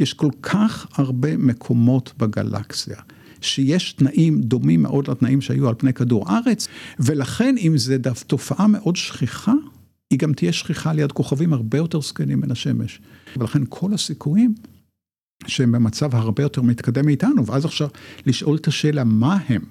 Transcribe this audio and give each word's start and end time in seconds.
יש 0.00 0.12
כל 0.12 0.30
כך 0.42 0.86
הרבה 0.92 1.36
מקומות 1.36 2.12
בגלקסיה. 2.18 2.96
שיש 3.40 3.92
תנאים 3.92 4.40
דומים 4.40 4.82
מאוד 4.82 5.10
לתנאים 5.10 5.40
שהיו 5.40 5.68
על 5.68 5.74
פני 5.78 5.92
כדור 5.92 6.24
הארץ, 6.30 6.68
ולכן 6.98 7.54
אם 7.58 7.74
דף 7.98 8.22
תופעה 8.22 8.66
מאוד 8.66 8.96
שכיחה, 8.96 9.52
היא 10.10 10.18
גם 10.18 10.32
תהיה 10.32 10.52
שכיחה 10.52 10.92
ליד 10.92 11.12
כוכבים 11.12 11.52
הרבה 11.52 11.78
יותר 11.78 12.00
זקנים 12.00 12.40
מן 12.40 12.50
השמש. 12.50 13.00
ולכן 13.36 13.62
כל 13.68 13.94
הסיכויים 13.94 14.54
שהם 15.46 15.72
במצב 15.72 16.14
הרבה 16.14 16.42
יותר 16.42 16.62
מתקדם 16.62 17.06
מאיתנו, 17.06 17.46
ואז 17.46 17.64
עכשיו 17.64 17.88
לשאול 18.26 18.56
את 18.56 18.66
השאלה 18.66 19.04
מה 19.04 19.38
הם. 19.48 19.62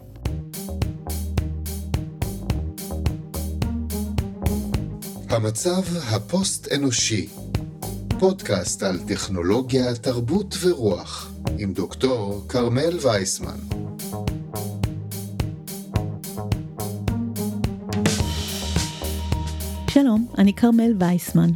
המצב 5.29 5.81
הפוסט-אנושי, 6.09 7.27
פודקאסט 8.29 8.83
על 8.83 8.99
טכנולוגיה, 9.07 9.95
תרבות 9.95 10.55
ורוח, 10.61 11.31
עם 11.57 11.73
דוקטור 11.73 12.45
כרמל 12.49 12.97
וייסמן. 13.01 13.57
שלום, 19.89 20.27
אני 20.37 20.53
כרמל 20.53 20.93
וייסמן, 20.99 21.49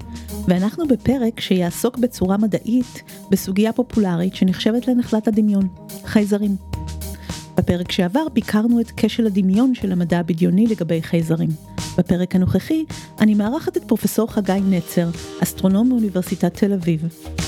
ואנחנו 0.47 0.87
בפרק 0.87 1.39
שיעסוק 1.39 1.97
בצורה 1.97 2.37
מדעית 2.37 3.03
בסוגיה 3.31 3.73
פופולרית 3.73 4.35
שנחשבת 4.35 4.87
לנחלת 4.87 5.27
הדמיון, 5.27 5.67
חייזרים. 6.05 6.55
בפרק 7.57 7.91
שעבר 7.91 8.29
ביקרנו 8.33 8.79
את 8.79 8.91
כשל 8.97 9.27
הדמיון 9.27 9.75
של 9.75 9.91
המדע 9.91 10.19
הבדיוני 10.19 10.67
לגבי 10.67 11.01
חייזרים. 11.01 11.76
בפרק 11.97 12.35
הנוכחי 12.35 12.85
אני 13.19 13.33
מארחת 13.33 13.77
את 13.77 13.83
פרופסור 13.83 14.31
חגי 14.31 14.59
נצר, 14.63 15.09
אסטרונום 15.43 15.89
מאוניברסיטת 15.89 16.53
תל 16.53 16.73
אביב, 16.73 17.01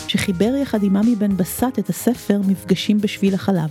שחיבר 0.07 0.55
יחד 0.61 0.83
עם 0.83 0.97
עמי 0.97 1.15
בן 1.15 1.37
בסט 1.37 1.79
את 1.79 1.89
הספר 1.89 2.41
מפגשים 2.47 3.01
בשביל 3.01 3.33
החלב, 3.33 3.69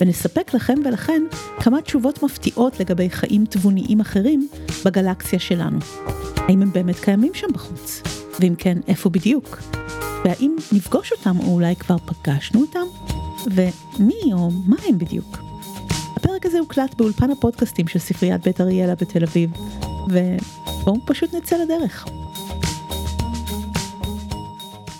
ונספק 0.00 0.54
לכם 0.54 0.74
ולכן 0.84 1.22
כמה 1.60 1.82
תשובות 1.82 2.22
מפתיעות 2.22 2.80
לגבי 2.80 3.10
חיים 3.10 3.44
תבוניים 3.44 4.00
אחרים 4.00 4.48
בגלקסיה 4.84 5.38
שלנו. 5.38 5.78
האם 6.36 6.62
הם 6.62 6.72
באמת 6.72 7.00
קיימים 7.00 7.34
שם 7.34 7.46
בחוץ? 7.52 8.02
ואם 8.40 8.54
כן, 8.58 8.78
איפה 8.88 9.10
בדיוק? 9.10 9.58
והאם 10.24 10.56
נפגוש 10.72 11.12
אותם 11.12 11.36
או 11.38 11.54
אולי 11.54 11.76
כבר 11.76 11.96
פגשנו 11.98 12.60
אותם? 12.60 12.86
ומי 13.54 14.32
או 14.32 14.50
מה 14.50 14.76
הם 14.88 14.98
בדיוק? 14.98 15.38
הפרק 16.16 16.46
הזה 16.46 16.58
הוקלט 16.58 16.94
באולפן 16.94 17.30
הפודקאסטים 17.30 17.88
של 17.88 17.98
ספריית 17.98 18.42
בית 18.42 18.60
אריאלה 18.60 18.94
בתל 18.94 19.24
אביב, 19.24 19.50
ובואו 20.08 20.96
פשוט 21.06 21.34
נצא 21.34 21.56
לדרך. 21.56 22.06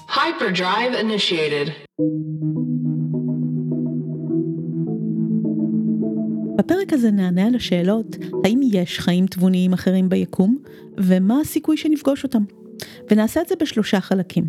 Hyperdrive 0.09 0.95
initiated. 1.03 1.71
בפרק 6.59 6.93
הזה 6.93 7.11
נענה 7.11 7.47
על 7.47 7.55
השאלות 7.55 8.17
האם 8.45 8.61
יש 8.73 9.01
חיים 9.01 9.27
תבוניים 9.27 9.73
אחרים 9.73 10.09
ביקום 10.09 10.59
ומה 10.99 11.41
הסיכוי 11.41 11.77
שנפגוש 11.77 12.25
אותם. 12.25 12.45
ונעשה 13.11 13.41
את 13.41 13.49
זה 13.49 13.55
בשלושה 13.61 14.01
חלקים. 14.01 14.45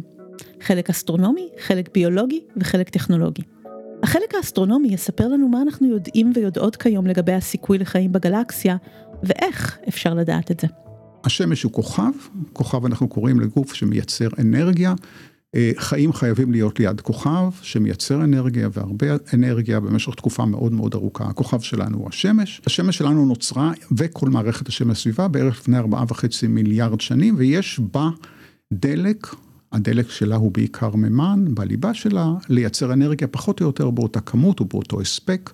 חלק 0.61 0.89
אסטרונומי, 0.89 1.49
חלק 1.59 1.89
ביולוגי 1.93 2.41
וחלק 2.57 2.89
טכנולוגי. 2.89 3.41
החלק 4.03 4.35
האסטרונומי 4.35 4.87
יספר 4.87 5.27
לנו 5.27 5.47
מה 5.47 5.61
אנחנו 5.61 5.87
יודעים 5.87 6.31
ויודעות 6.35 6.75
כיום 6.75 7.07
לגבי 7.07 7.33
הסיכוי 7.33 7.77
לחיים 7.77 8.11
בגלקסיה, 8.11 8.75
ואיך 9.23 9.77
אפשר 9.87 10.13
לדעת 10.13 10.51
את 10.51 10.59
זה. 10.59 10.67
השמש 11.23 11.63
הוא 11.63 11.71
כוכב, 11.71 12.11
כוכב 12.53 12.85
אנחנו 12.85 13.07
קוראים 13.07 13.39
לגוף 13.39 13.73
שמייצר 13.73 14.27
אנרגיה. 14.39 14.93
אה, 15.55 15.71
חיים 15.77 16.13
חייבים 16.13 16.51
להיות 16.51 16.79
ליד 16.79 17.01
כוכב 17.01 17.51
שמייצר 17.61 18.23
אנרגיה 18.23 18.69
והרבה 18.73 19.07
אנרגיה 19.33 19.79
במשך 19.79 20.15
תקופה 20.15 20.45
מאוד 20.45 20.73
מאוד 20.73 20.93
ארוכה. 20.93 21.23
הכוכב 21.23 21.59
שלנו 21.59 21.97
הוא 21.97 22.09
השמש. 22.09 22.61
השמש 22.65 22.97
שלנו 22.97 23.25
נוצרה 23.25 23.71
וכל 23.97 24.29
מערכת 24.29 24.67
השמש 24.67 25.01
סביבה 25.01 25.27
בערך 25.27 25.59
לפני 25.59 25.77
ארבעה 25.77 26.03
וחצי 26.07 26.47
מיליארד 26.47 27.01
שנים 27.01 27.35
ויש 27.37 27.79
בה 27.79 28.09
דלק 28.73 29.27
הדלק 29.71 30.09
שלה 30.09 30.35
הוא 30.35 30.51
בעיקר 30.51 30.95
מימן 30.95 31.45
בליבה 31.49 31.93
שלה, 31.93 32.33
לייצר 32.49 32.93
אנרגיה 32.93 33.27
פחות 33.27 33.61
או 33.61 33.65
יותר 33.65 33.89
באותה 33.89 34.19
כמות 34.19 34.61
ובאותו 34.61 35.01
הספק, 35.01 35.51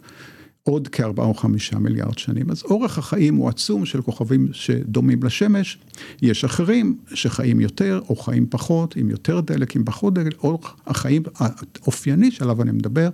עוד 0.67 0.88
כארבעה 0.88 1.25
או 1.25 1.33
חמישה 1.33 1.79
מיליארד 1.79 2.17
שנים. 2.17 2.51
אז 2.51 2.63
אורך 2.63 2.97
החיים 2.97 3.35
הוא 3.35 3.50
עצום 3.50 3.85
של 3.85 4.01
כוכבים 4.01 4.47
שדומים 4.51 5.23
לשמש, 5.23 5.78
יש 6.22 6.44
אחרים 6.44 6.97
שחיים 7.13 7.59
יותר 7.59 8.01
או 8.09 8.16
חיים 8.16 8.47
פחות, 8.50 8.95
עם 8.95 9.09
יותר 9.09 9.39
דלק, 9.39 9.75
עם 9.75 9.83
פחות 9.85 10.13
דלק, 10.13 10.44
אורך 10.44 10.75
החיים 10.88 11.23
האופייני 11.35 12.31
שעליו 12.31 12.61
אני 12.61 12.72
מדבר, 12.72 13.09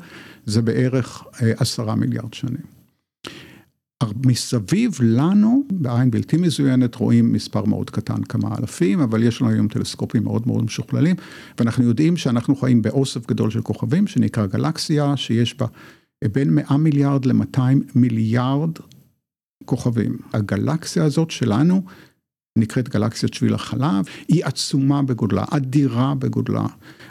זה 0.46 0.62
בערך 0.62 1.24
אה, 1.42 1.52
עשרה 1.58 1.96
מיליארד 1.96 2.34
שנים. 2.34 2.74
מסביב 4.25 4.97
לנו, 5.02 5.63
בעין 5.72 6.12
בלתי 6.12 6.38
מזוינת, 6.38 6.96
רואים 6.96 7.34
מספר 7.34 7.66
מאוד 7.66 7.90
קטן, 7.90 8.24
כמה 8.24 8.56
אלפים, 8.59 9.00
אבל 9.00 9.24
יש 9.24 9.42
לנו 9.42 9.52
היום 9.52 9.68
טלסקופים 9.68 10.24
מאוד 10.24 10.47
מאוד 10.47 10.63
משוכללים, 10.63 11.16
ואנחנו 11.59 11.84
יודעים 11.84 12.18
שאנחנו 12.18 12.56
חיים 12.56 12.81
באוסף 12.81 13.28
גדול 13.28 13.50
של 13.50 13.62
כוכבים, 13.62 14.08
שנקרא 14.08 14.46
גלקסיה, 14.46 15.18
שיש 15.18 15.58
בה 15.58 15.66
בין 16.31 16.50
100 16.50 16.78
מיליארד 16.78 17.25
ל-200 17.25 17.59
מיליארד 17.95 18.72
כוכבים. 19.66 20.17
הגלקסיה 20.34 21.03
הזאת 21.06 21.31
שלנו, 21.31 21.84
נקראת 22.57 22.89
גלקסיית 22.89 23.34
שביל 23.34 23.53
החלב, 23.53 24.06
היא 24.28 24.45
עצומה 24.45 25.01
בגודלה, 25.01 25.44
אדירה 25.50 26.16
בגודלה. 26.16 26.66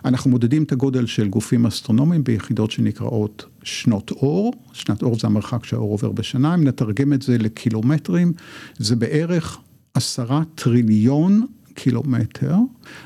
אנחנו 0.05 0.31
מודדים 0.31 0.63
את 0.63 0.73
הגודל 0.73 1.07
של 1.07 1.29
גופים 1.29 1.67
אסטרונומיים 1.67 2.25
ביחידות 2.25 2.71
שנקראות 2.71 3.45
שנות 3.63 4.11
אור, 4.11 4.53
שנת 4.73 5.03
אור 5.03 5.19
זה 5.19 5.27
המרחק 5.27 5.65
שהאור 5.65 5.93
עובר 5.93 6.13
בשנה, 6.13 6.55
אם 6.55 6.65
נתרגם 6.65 7.13
את 7.13 7.23
זה 7.23 7.39
לקילומטרים, 7.39 8.33
זה 8.79 8.97
בערך 8.97 9.59
עשרה 9.95 10.43
טריליון 10.55 11.47
קילומטר. 11.75 12.55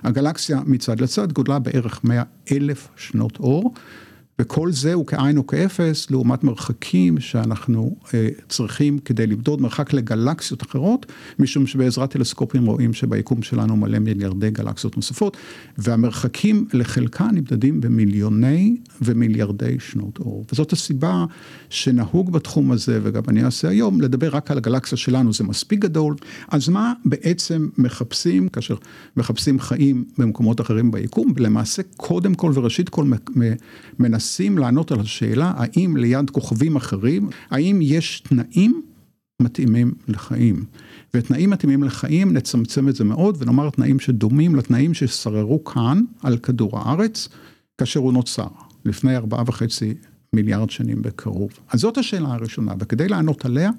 הגלקסיה 0.02 0.60
מצד 0.66 1.00
לצד 1.00 1.32
גודלה 1.32 1.58
בערך 1.58 2.04
מאה 2.04 2.22
אלף 2.52 2.88
שנות 2.96 3.40
אור. 3.40 3.74
וכל 4.38 4.72
זה 4.72 4.94
הוא 4.94 5.06
כאין 5.06 5.38
או 5.38 5.46
כאפס 5.46 6.10
לעומת 6.10 6.44
מרחקים 6.44 7.20
שאנחנו 7.20 7.96
אה, 8.14 8.28
צריכים 8.48 8.98
כדי 8.98 9.26
למדוד 9.26 9.60
מרחק 9.60 9.92
לגלקסיות 9.92 10.62
אחרות, 10.62 11.06
משום 11.38 11.66
שבעזרת 11.66 12.10
טלסקופים 12.10 12.66
רואים 12.66 12.92
שביקום 12.92 13.42
שלנו 13.42 13.76
מלא 13.76 13.98
מיליארדי 13.98 14.50
גלקסיות 14.50 14.96
נוספות, 14.96 15.36
והמרחקים 15.78 16.66
לחלקה 16.72 17.28
נמדדים 17.32 17.80
במיליוני 17.80 18.76
ומיליארדי 19.02 19.76
שנות 19.78 20.18
אור. 20.18 20.44
וזאת 20.52 20.72
הסיבה 20.72 21.24
שנהוג 21.70 22.32
בתחום 22.32 22.72
הזה, 22.72 23.00
וגם 23.02 23.22
אני 23.28 23.44
אעשה 23.44 23.68
היום, 23.68 24.00
לדבר 24.00 24.28
רק 24.36 24.50
על 24.50 24.58
הגלקסיה 24.58 24.98
שלנו, 24.98 25.32
זה 25.32 25.44
מספיק 25.44 25.80
גדול. 25.80 26.14
אז 26.48 26.68
מה 26.68 26.92
בעצם 27.04 27.68
מחפשים 27.78 28.48
כאשר 28.48 28.74
מחפשים 29.16 29.60
חיים 29.60 30.04
במקומות 30.18 30.60
אחרים 30.60 30.90
ביקום? 30.90 31.32
למעשה, 31.38 31.82
קודם 31.96 32.34
כל 32.34 32.52
וראשית 32.54 32.88
כל 32.88 33.04
מנסים 33.98 34.58
לענות 34.58 34.92
על 34.92 35.00
השאלה 35.00 35.52
האם 35.56 35.96
ליד 35.96 36.30
כוכבים 36.30 36.76
אחרים, 36.76 37.28
האם 37.50 37.78
יש 37.82 38.20
תנאים 38.20 38.82
מתאימים 39.42 39.94
לחיים. 40.08 40.64
ותנאים 41.14 41.50
מתאימים 41.50 41.82
לחיים, 41.82 42.32
נצמצם 42.32 42.88
את 42.88 42.96
זה 42.96 43.04
מאוד 43.04 43.36
ונאמר 43.38 43.70
תנאים 43.70 44.00
שדומים 44.00 44.56
לתנאים 44.56 44.94
ששררו 44.94 45.64
כאן 45.64 46.02
על 46.22 46.38
כדור 46.38 46.78
הארץ, 46.78 47.28
כאשר 47.78 48.00
הוא 48.00 48.12
נוצר, 48.12 48.46
לפני 48.84 49.16
ארבעה 49.16 49.42
וחצי 49.46 49.94
מיליארד 50.36 50.70
שנים 50.70 51.02
בקרוב. 51.02 51.50
אז 51.72 51.80
זאת 51.80 51.98
השאלה 51.98 52.28
הראשונה, 52.32 52.74
וכדי 52.78 53.08
לענות 53.08 53.44
עליה, 53.44 53.70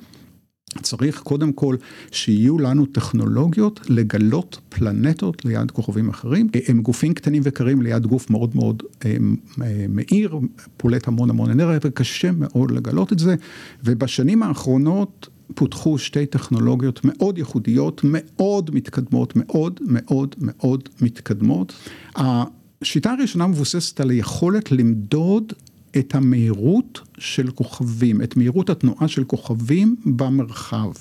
צריך 0.82 1.20
קודם 1.20 1.54
כל 1.54 1.76
שיהיו 2.12 2.60
לנו 2.60 2.86
טכנולוגיות 2.86 3.80
לגלות 3.90 4.60
פלנטות 4.70 5.46
ליד 5.46 5.72
כוכבים 5.72 6.10
אחרים. 6.10 6.48
הם 6.68 6.82
גופים 6.82 7.14
קטנים 7.14 7.42
וקרים 7.46 7.82
ליד 7.82 8.06
גוף 8.06 8.30
מאוד 8.30 8.56
מאוד 8.56 8.84
אה, 9.06 9.18
אה, 9.64 9.86
מאיר, 9.90 10.40
פולט 10.78 11.08
המון 11.08 11.30
המון 11.30 11.50
אנרגיה 11.50 11.80
וקשה 11.84 12.32
מאוד 12.32 12.72
לגלות 12.72 13.14
את 13.14 13.20
זה. 13.20 13.36
ובשנים 13.84 14.44
האחרונות 14.44 15.28
פותחו 15.56 15.98
שתי 15.98 16.26
טכנולוגיות 16.26 17.02
מאוד 17.04 17.38
ייחודיות, 17.38 18.02
מאוד 18.04 18.76
מתקדמות, 18.76 19.34
מאוד 19.36 19.80
מאוד 19.88 20.36
מאוד 20.42 20.90
מתקדמות. 21.02 21.74
השיטה 22.16 23.12
הראשונה 23.12 23.48
מבוססת 23.48 24.00
על 24.00 24.10
היכולת 24.10 24.72
למדוד 24.72 25.54
את 26.00 26.16
המהירות 26.16 27.02
של 27.18 27.52
כוכבים, 27.52 28.22
את 28.22 28.38
מהירות 28.38 28.70
התנועה 28.70 29.08
של 29.08 29.24
כוכבים 29.24 29.96
במרחב. 30.06 30.92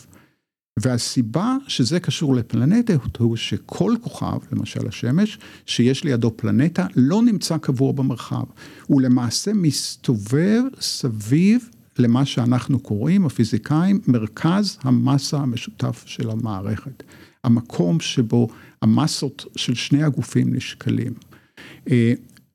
והסיבה 0.78 1.56
שזה 1.68 2.00
קשור 2.00 2.34
לפלנטות 2.34 3.16
הוא 3.16 3.36
שכל 3.36 3.94
כוכב, 4.00 4.38
למשל 4.52 4.88
השמש, 4.88 5.38
שיש 5.66 6.04
לידו 6.04 6.36
פלנטה, 6.36 6.86
לא 6.96 7.22
נמצא 7.22 7.58
קבוע 7.58 7.92
במרחב. 7.92 8.44
הוא 8.86 9.00
למעשה 9.00 9.52
מסתובב 9.52 10.62
סביב 10.80 11.68
למה 11.98 12.24
שאנחנו 12.24 12.78
קוראים, 12.78 13.26
הפיזיקאים, 13.26 14.00
מרכז 14.06 14.78
המסה 14.82 15.36
המשותף 15.36 16.04
של 16.06 16.30
המערכת. 16.30 17.02
המקום 17.44 18.00
שבו 18.00 18.48
המסות 18.82 19.44
של 19.56 19.74
שני 19.74 20.02
הגופים 20.02 20.54
נשקלים. 20.54 21.12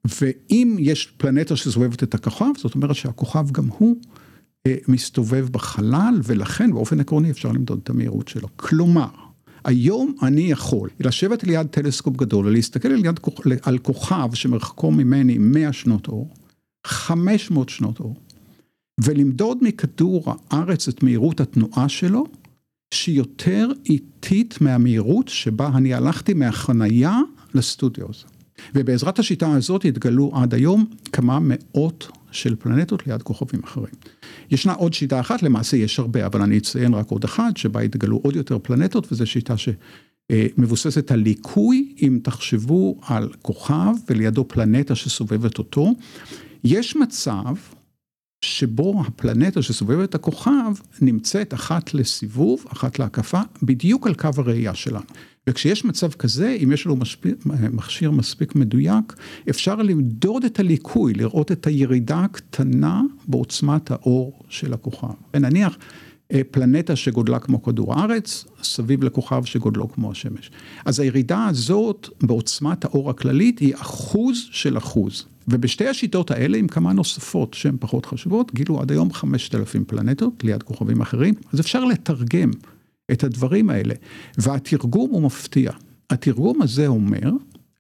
ואם 0.06 0.78
יש 0.80 1.14
פלנטה 1.18 1.56
שסובבת 1.56 2.04
את 2.04 2.14
הכוכב, 2.14 2.52
זאת 2.58 2.76
אומרת 2.76 2.96
שהכוכב 2.96 3.52
גם 3.52 3.68
הוא 3.68 3.96
אה, 4.68 4.76
מסתובב 4.88 5.48
בחלל, 5.52 6.20
ולכן 6.24 6.72
באופן 6.72 7.00
עקרוני 7.00 7.32
אפשר 7.32 7.52
למדוד 7.52 7.80
את 7.84 7.90
המהירות 7.90 8.28
שלו. 8.28 8.48
כלומר, 8.56 9.10
היום 9.64 10.16
אני 10.22 10.42
יכול 10.42 10.90
לשבת 11.00 11.44
ליד 11.44 11.68
טלסקופ 11.68 12.18
גדול 12.18 12.46
ולהסתכל 12.48 12.88
על, 12.88 13.06
יד, 13.06 13.20
על 13.62 13.78
כוכב 13.78 14.30
שמרחקו 14.34 14.92
ממני 14.92 15.38
100 15.38 15.74
שנות 15.74 16.08
אור, 16.08 16.30
500 16.88 17.70
שנות 17.70 18.00
אור, 18.00 18.16
ולמדוד 19.04 19.58
מכדור 19.62 20.24
הארץ 20.50 20.88
את 20.88 21.04
מהירות 21.04 21.42
התנועה 21.42 21.90
שלו, 21.90 22.26
שהיא 22.94 23.18
יותר 23.18 23.72
איטית 23.86 24.62
מהמהירות 24.62 25.28
שבה 25.28 25.72
אני 25.76 25.94
הלכתי 25.94 26.34
מהחנייה 26.34 27.20
לסטודיו 27.54 28.06
הזה. 28.10 28.41
ובעזרת 28.76 29.20
השיטה 29.20 29.54
הזאת 29.54 29.86
התגלו 29.86 30.32
עד 30.36 30.54
היום 30.54 30.86
כמה 31.12 31.40
מאות 31.42 32.08
של 32.32 32.56
פלנטות 32.56 33.08
ליד 33.08 33.22
כוכבים 33.22 33.64
אחרים. 33.64 33.94
ישנה 34.52 34.74
עוד 34.74 34.94
שיטה 34.94 35.20
אחת, 35.20 35.44
למעשה 35.44 35.78
יש 35.78 36.00
הרבה, 36.00 36.26
אבל 36.26 36.42
אני 36.42 36.58
אציין 36.58 36.94
רק 36.94 37.10
עוד 37.10 37.24
אחת, 37.24 37.58
שבה 37.58 37.82
התגלו 37.82 38.20
עוד 38.24 38.36
יותר 38.36 38.58
פלנטות, 38.60 39.12
וזו 39.12 39.28
שיטה 39.28 39.54
שמבוססת 39.58 41.12
על 41.12 41.20
ליקוי, 41.20 41.96
אם 42.02 42.20
תחשבו 42.24 43.00
על 43.02 43.30
כוכב 43.42 43.94
ולידו 44.10 44.48
פלנטה 44.48 44.96
שסובבת 44.96 45.58
אותו. 45.58 45.92
יש 46.64 46.96
מצב 46.96 47.56
שבו 48.46 49.04
הפלנטה 49.08 49.62
שסובבת 49.62 50.10
את 50.10 50.16
הכוכב 50.16 50.74
נמצאת 51.02 51.54
אחת 51.54 51.94
לסיבוב, 51.94 52.66
אחת 52.74 53.00
להקפה, 53.00 53.42
בדיוק 53.64 54.08
על 54.08 54.14
קו 54.14 54.30
הראייה 54.38 54.76
שלנו. 54.76 55.06
וכשיש 55.48 55.86
מצב 55.86 56.12
כזה, 56.12 56.58
אם 56.64 56.72
יש 56.72 56.86
לנו 56.86 56.96
משפיק, 56.96 57.36
מכשיר 57.46 58.12
מספיק 58.12 58.56
מדויק, 58.56 59.16
אפשר 59.50 59.76
למדוד 59.76 60.46
את 60.46 60.60
הליקוי, 60.60 61.14
לראות 61.14 61.52
את 61.52 61.68
הירידה 61.68 62.20
הקטנה 62.20 63.02
בעוצמת 63.28 63.92
האור 63.92 64.44
של 64.50 64.74
הכוכב. 64.74 65.08
ונניח 65.34 65.78
אה, 66.32 66.42
פלנטה 66.52 66.96
שגודלה 66.96 67.40
כמו 67.40 67.64
כדור 67.64 67.94
הארץ, 67.94 68.46
סביב 68.64 69.04
לכוכב 69.04 69.46
שגודלו 69.46 69.92
כמו 69.92 70.12
השמש. 70.12 70.52
אז 70.86 71.00
הירידה 71.00 71.46
הזאת 71.46 72.08
בעוצמת 72.24 72.86
האור 72.86 73.10
הכללית 73.10 73.60
היא 73.60 73.76
אחוז 73.76 74.38
של 74.52 74.78
אחוז. 74.78 75.26
ובשתי 75.48 75.88
השיטות 75.88 76.32
האלה, 76.32 76.58
עם 76.58 76.68
כמה 76.68 76.94
נוספות 76.94 77.54
שהן 77.54 77.76
פחות 77.80 78.06
חשובות, 78.06 78.54
גילו 78.54 78.82
עד 78.82 78.92
היום 78.92 79.14
5,000 79.14 79.84
פלנטות 79.86 80.44
ליד 80.44 80.64
כוכבים 80.64 81.02
אחרים, 81.02 81.34
אז 81.54 81.60
אפשר 81.60 81.86
לתרגם 81.86 82.52
את 83.12 83.24
הדברים 83.24 83.70
האלה. 83.70 83.94
והתרגום 84.38 85.10
הוא 85.12 85.22
מפתיע. 85.22 85.72
התרגום 86.10 86.62
הזה 86.62 86.88
אומר 86.88 87.32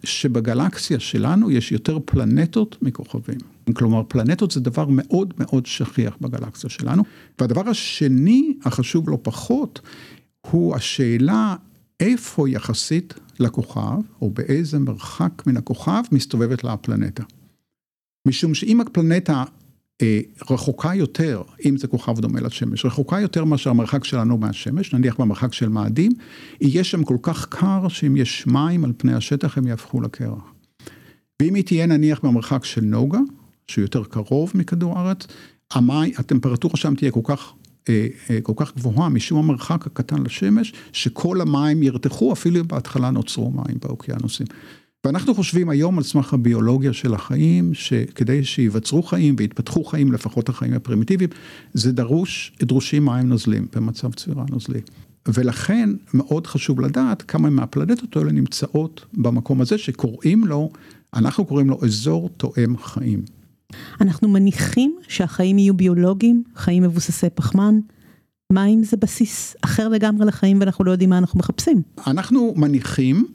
שבגלקסיה 0.04 1.00
שלנו 1.00 1.51
יש 1.51 1.72
יותר 1.72 2.00
פלנטות 2.06 2.78
מכוכבים. 2.81 3.38
כלומר, 3.74 4.04
פלנטות 4.07 4.51
זה 4.51 4.60
דבר 4.60 4.86
מאוד 4.89 5.33
מאוד 5.38 5.66
שכיח 5.66 6.18
בגלקסיה 6.22 6.69
שלנו. 6.69 7.04
והדבר 7.39 7.69
השני, 7.69 8.54
החשוב 8.66 9.10
לא 9.10 9.18
פחות, 9.22 9.80
הוא 10.51 10.75
השאלה 10.75 11.56
איפה 12.00 12.50
יחסית 12.50 13.13
לכוכב, 13.39 14.00
או 14.22 14.30
באיזה 14.30 14.80
מרחק 14.80 15.44
מן 15.48 15.57
הכוכב 15.57 16.01
מסתובבת 16.12 16.63
לה 16.63 16.74
הפלנטה. 16.74 17.24
משום 18.28 18.54
שאם 18.54 18.81
הפלנטה 18.81 19.44
רחוקה 20.50 20.95
יותר, 20.95 21.42
אם 21.65 21.77
זה 21.77 21.88
כוכב 21.88 22.19
דומה 22.19 22.42
לשמש, 22.42 22.86
רחוקה 22.86 23.19
יותר 23.19 23.45
מאשר 23.45 23.69
המרחק 23.69 24.03
שלנו 24.03 24.38
מהשמש, 24.38 24.94
נניח 24.94 25.15
במרחק 25.19 25.53
של 25.53 25.69
מאדים, 25.69 26.12
יהיה 26.62 26.83
שם 26.83 27.03
כל 27.03 27.18
כך 27.21 27.45
קר 27.45 27.88
שאם 27.88 28.15
יש 28.18 28.48
מים 28.48 28.86
על 28.86 28.94
פני 28.98 29.13
השטח 29.13 29.57
הם 29.57 29.68
יהפכו 29.68 30.01
לקרח. 30.01 30.53
ואם 31.42 31.56
היא 31.56 31.63
תהיה 31.63 31.86
נניח 31.86 32.19
במרחק 32.24 32.65
של 32.65 32.81
נוגה, 32.81 33.19
שהוא 33.68 33.81
יותר 33.81 34.03
קרוב 34.03 34.51
מכדור 34.56 35.00
הארץ, 35.00 35.27
המי, 35.71 36.12
הטמפרטורה 36.18 36.77
שם 36.77 36.95
תהיה 36.95 37.12
כל 37.12 37.19
כך, 37.24 37.54
אה, 37.89 38.07
אה, 38.30 38.42
כל 38.42 38.54
כך 38.56 38.75
גבוהה 38.75 39.09
משום 39.09 39.38
המרחק 39.38 39.88
הקטן 39.88 40.24
לשמש, 40.24 40.74
שכל 40.92 41.42
המים 41.42 41.83
ירתחו, 41.83 42.33
אפילו 42.33 42.63
בהתחלה 42.63 43.09
נוצרו 43.09 43.51
מים 43.51 43.77
באוקיינוסים. 43.81 44.47
ואנחנו 45.06 45.36
חושבים 45.36 45.69
היום 45.69 45.98
על 45.98 46.03
סמך 46.03 46.33
הביולוגיה 46.33 46.94
של 46.94 47.13
החיים, 47.13 47.74
שכדי 47.74 48.44
שיווצרו 48.44 49.03
חיים 49.03 49.36
ויתפתחו 49.38 49.83
חיים, 49.83 50.12
לפחות 50.12 50.50
החיים 50.50 50.74
הפרימיטיביים, 50.74 51.30
זה 51.74 51.92
דרוש, 51.92 52.51
דרושים 52.59 53.06
מים 53.06 53.30
נוזלים 53.30 53.68
במצב 53.75 54.13
צבירה 54.13 54.44
נוזלי. 54.50 54.81
ולכן 55.27 55.89
מאוד 56.13 56.48
חשוב 56.48 56.81
לדעת 56.81 57.21
כמה 57.21 57.50
מהפלנטות 57.50 58.18
האלה 58.18 58.31
נמצאות 58.31 59.06
במקום 59.13 59.62
הזה 59.62 59.77
שקוראים 59.77 60.48
לו, 60.48 60.69
אנחנו 61.13 61.45
קוראים 61.45 61.69
לו 61.69 61.80
אזור 61.83 62.30
תואם 62.38 62.77
חיים. 62.77 63.21
אנחנו 64.01 64.30
מניחים 64.30 64.95
שהחיים 65.07 65.57
יהיו 65.57 65.74
ביולוגיים, 65.74 66.44
חיים 66.56 66.83
מבוססי 66.83 67.27
פחמן. 67.36 67.80
מים 68.54 68.83
זה 68.83 68.97
בסיס 68.97 69.56
אחר 69.62 69.88
לגמרי 69.88 70.25
לחיים 70.25 70.59
ואנחנו 70.59 70.86
לא 70.86 70.92
יודעים 70.92 71.09
מה 71.09 71.18
אנחנו 71.18 71.39
מחפשים. 71.39 71.81
אנחנו 72.07 72.54
מניחים 72.57 73.27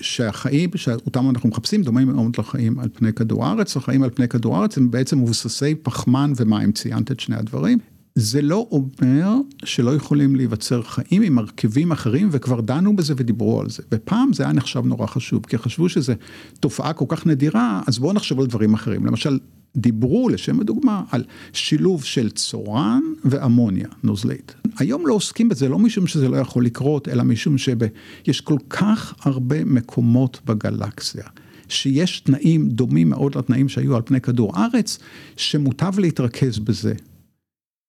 שהחיים 0.00 0.70
שאותם 0.76 1.30
אנחנו 1.30 1.48
מחפשים 1.48 1.82
דומים 1.82 2.08
מאוד 2.08 2.36
לחיים 2.38 2.78
על 2.78 2.88
פני 2.92 3.12
כדור 3.12 3.46
הארץ, 3.46 3.76
החיים 3.76 4.02
על 4.02 4.10
פני 4.10 4.28
כדור 4.28 4.56
הארץ 4.56 4.78
הם 4.78 4.90
בעצם 4.90 5.18
מבוססי 5.18 5.74
פחמן 5.74 6.32
ומים, 6.36 6.72
ציינת 6.72 7.10
את 7.10 7.20
שני 7.20 7.36
הדברים. 7.36 7.78
זה 8.14 8.42
לא 8.42 8.68
אומר 8.70 9.34
שלא 9.64 9.94
יכולים 9.94 10.36
להיווצר 10.36 10.82
חיים 10.82 11.22
עם 11.22 11.34
מרכיבים 11.34 11.92
אחרים 11.92 12.28
וכבר 12.32 12.60
דנו 12.60 12.96
בזה 12.96 13.14
ודיברו 13.16 13.60
על 13.60 13.70
זה. 13.70 13.82
ופעם 13.92 14.32
זה 14.32 14.42
היה 14.42 14.52
נחשב 14.52 14.86
נורא 14.86 15.06
חשוב, 15.06 15.46
כי 15.46 15.58
חשבו 15.58 15.88
שזו 15.88 16.12
תופעה 16.60 16.92
כל 16.92 17.04
כך 17.08 17.26
נדירה, 17.26 17.80
אז 17.86 17.98
בואו 17.98 18.12
נחשב 18.12 18.40
על 18.40 18.46
דברים 18.46 18.74
אחרים. 18.74 19.06
למשל, 19.06 19.38
דיברו 19.76 20.28
לשם 20.28 20.60
הדוגמה 20.60 21.02
על 21.10 21.24
שילוב 21.52 22.04
של 22.04 22.30
צורן 22.30 23.02
ואמוניה 23.24 23.88
נוזלית. 24.02 24.54
היום 24.78 25.06
לא 25.06 25.14
עוסקים 25.14 25.48
בזה 25.48 25.68
לא 25.68 25.78
משום 25.78 26.06
שזה 26.06 26.28
לא 26.28 26.36
יכול 26.36 26.64
לקרות, 26.64 27.08
אלא 27.08 27.22
משום 27.22 27.58
שיש 27.58 28.40
כל 28.40 28.58
כך 28.70 29.14
הרבה 29.20 29.64
מקומות 29.64 30.40
בגלקסיה. 30.44 31.24
שיש 31.68 32.20
תנאים 32.20 32.68
דומים 32.68 33.08
מאוד 33.08 33.38
לתנאים 33.38 33.68
שהיו 33.68 33.96
על 33.96 34.02
פני 34.04 34.20
כדור 34.20 34.58
הארץ, 34.58 34.98
שמוטב 35.36 35.98
להתרכז 35.98 36.58
בזה. 36.58 36.94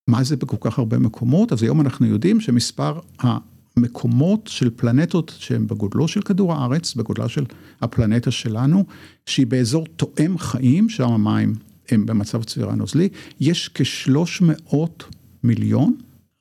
מה 0.07 0.23
זה 0.23 0.35
בכל 0.35 0.57
כך 0.59 0.79
הרבה 0.79 0.99
מקומות? 0.99 1.51
אז 1.51 1.63
היום 1.63 1.81
אנחנו 1.81 2.05
יודעים 2.05 2.41
שמספר 2.41 2.99
המקומות 3.19 4.47
של 4.47 4.69
פלנטות 4.75 5.33
שהן 5.37 5.67
בגודלו 5.67 6.07
של 6.07 6.21
כדור 6.21 6.53
הארץ, 6.53 6.93
בגודלה 6.95 7.29
של 7.29 7.45
הפלנטה 7.81 8.31
שלנו, 8.31 8.85
שהיא 9.25 9.47
באזור 9.47 9.85
תואם 9.95 10.37
חיים, 10.37 10.89
שם 10.89 11.09
המים 11.09 11.53
הם 11.91 12.05
במצב 12.05 12.43
צבירה 12.43 12.75
נוזלי, 12.75 13.09
יש 13.39 13.69
כשלוש 13.73 14.41
מאות 14.41 15.03
מיליון 15.43 15.95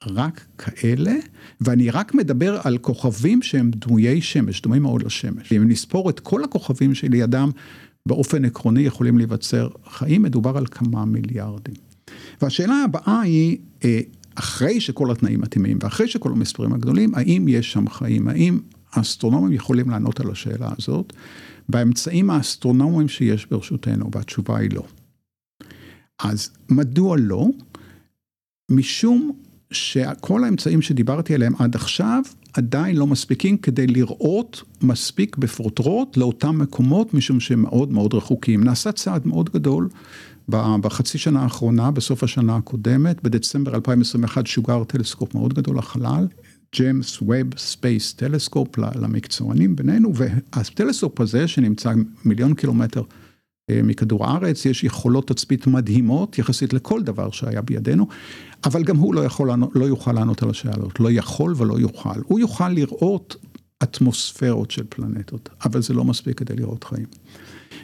רק 0.06 0.44
כאלה, 0.58 1.14
ואני 1.60 1.90
רק 1.90 2.14
מדבר 2.14 2.60
על 2.64 2.78
כוכבים 2.78 3.42
שהם 3.42 3.70
דמויי 3.70 4.20
שמש, 4.20 4.62
דומים 4.62 4.82
מאוד 4.82 5.02
לשמש. 5.02 5.52
אם 5.52 5.68
נספור 5.68 6.10
את 6.10 6.20
כל 6.20 6.44
הכוכבים 6.44 6.94
שלידם, 6.94 7.50
באופן 8.06 8.44
עקרוני 8.44 8.80
יכולים 8.80 9.18
להיווצר 9.18 9.68
חיים, 9.90 10.22
מדובר 10.22 10.56
על 10.56 10.66
כמה 10.66 11.04
מיליארדים. 11.04 11.74
והשאלה 12.42 12.74
הבאה 12.84 13.20
היא, 13.20 13.58
אה, 13.84 14.00
אחרי 14.34 14.80
שכל 14.80 15.10
התנאים 15.10 15.40
מתאימים 15.40 15.78
ואחרי 15.82 16.08
שכל 16.08 16.32
המספרים 16.32 16.72
הגדולים, 16.72 17.14
האם 17.14 17.48
יש 17.48 17.72
שם 17.72 17.88
חיים? 17.88 18.28
האם 18.28 18.58
האסטרונומים 18.92 19.52
יכולים 19.52 19.90
לענות 19.90 20.20
על 20.20 20.30
השאלה 20.30 20.70
הזאת 20.78 21.12
באמצעים 21.68 22.30
האסטרונומיים 22.30 23.08
שיש 23.08 23.46
ברשותנו? 23.46 24.10
והתשובה 24.14 24.58
היא 24.58 24.70
לא. 24.72 24.82
אז 26.24 26.50
מדוע 26.68 27.16
לא? 27.16 27.46
משום 28.70 29.32
שכל 29.70 30.44
האמצעים 30.44 30.82
שדיברתי 30.82 31.34
עליהם 31.34 31.54
עד 31.58 31.74
עכשיו 31.74 32.22
עדיין 32.52 32.96
לא 32.96 33.06
מספיקים 33.06 33.56
כדי 33.56 33.86
לראות 33.86 34.62
מספיק 34.82 35.36
בפרוטרוט 35.36 36.16
לאותם 36.16 36.58
מקומות, 36.58 37.14
משום 37.14 37.40
שהם 37.40 37.62
מאוד 37.62 37.92
מאוד 37.92 38.14
רחוקים. 38.14 38.64
נעשה 38.64 38.92
צעד 38.92 39.26
מאוד 39.26 39.50
גדול 39.50 39.88
בחצי 40.48 41.18
שנה 41.18 41.42
האחרונה, 41.42 41.90
בסוף 41.90 42.24
השנה 42.24 42.56
הקודמת, 42.56 43.22
בדצמבר 43.22 43.74
2021 43.74 44.46
שוגר 44.46 44.84
טלסקופ 44.84 45.34
מאוד 45.34 45.54
גדול 45.54 45.78
לחלל, 45.78 46.26
James 46.74 47.22
Webb 47.22 47.58
Space 47.58 48.12
Telescope 48.12 48.78
למקצוענים 48.78 49.76
בינינו, 49.76 50.12
והטלסקופ 50.14 51.20
הזה 51.20 51.48
שנמצא 51.48 51.92
מיליון 52.24 52.54
קילומטר 52.54 53.02
מכדור 53.84 54.26
הארץ, 54.26 54.66
יש 54.66 54.84
יכולות 54.84 55.28
תצפית 55.28 55.66
מדהימות 55.66 56.38
יחסית 56.38 56.72
לכל 56.72 57.02
דבר 57.02 57.30
שהיה 57.30 57.62
בידינו, 57.62 58.06
אבל 58.64 58.82
גם 58.82 58.96
הוא 58.96 59.14
לא, 59.14 59.24
יכול 59.24 59.50
לא 59.74 59.84
יוכל 59.84 60.12
לענות 60.12 60.42
על 60.42 60.50
השאלות, 60.50 61.00
לא 61.00 61.10
יכול 61.10 61.54
ולא 61.56 61.78
יוכל. 61.78 62.20
הוא 62.24 62.40
יוכל 62.40 62.68
לראות 62.68 63.36
אטמוספרות 63.82 64.70
של 64.70 64.84
פלנטות, 64.88 65.48
אבל 65.64 65.82
זה 65.82 65.94
לא 65.94 66.04
מספיק 66.04 66.38
כדי 66.38 66.54
לראות 66.56 66.84
חיים. 66.84 67.06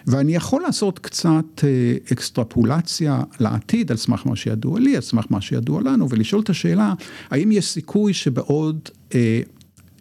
ואני 0.07 0.35
יכול 0.35 0.63
לעשות 0.63 0.99
קצת 0.99 1.65
אה, 1.65 1.97
אקסטרפולציה 2.13 3.23
לעתיד 3.41 3.91
על 3.91 3.97
סמך 3.97 4.27
מה 4.27 4.37
שידוע 4.37 4.81
לי, 4.81 4.97
על 4.97 5.03
סמך 5.03 5.25
מה 5.31 5.41
שידוע 5.41 5.83
לנו, 5.83 6.11
ולשאול 6.11 6.43
את 6.43 6.51
השאלה, 6.51 6.95
האם 7.31 7.53
יש 7.53 7.67
סיכוי 7.71 8.15
שבעוד 8.15 8.89
אה, 9.15 9.41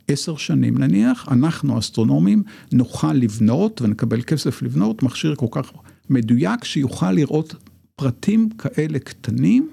עשר 0.07 0.35
שנים 0.35 0.77
נניח, 0.77 1.27
אנחנו 1.31 1.79
אסטרונומים 1.79 2.43
נוכל 2.71 3.13
לבנות 3.13 3.81
ונקבל 3.81 4.21
כסף 4.21 4.62
לבנות 4.62 5.03
מכשיר 5.03 5.35
כל 5.35 5.47
כך 5.51 5.71
מדויק 6.09 6.63
שיוכל 6.63 7.12
לראות 7.12 7.55
פרטים 7.95 8.50
כאלה 8.50 9.00
קטנים, 9.00 9.69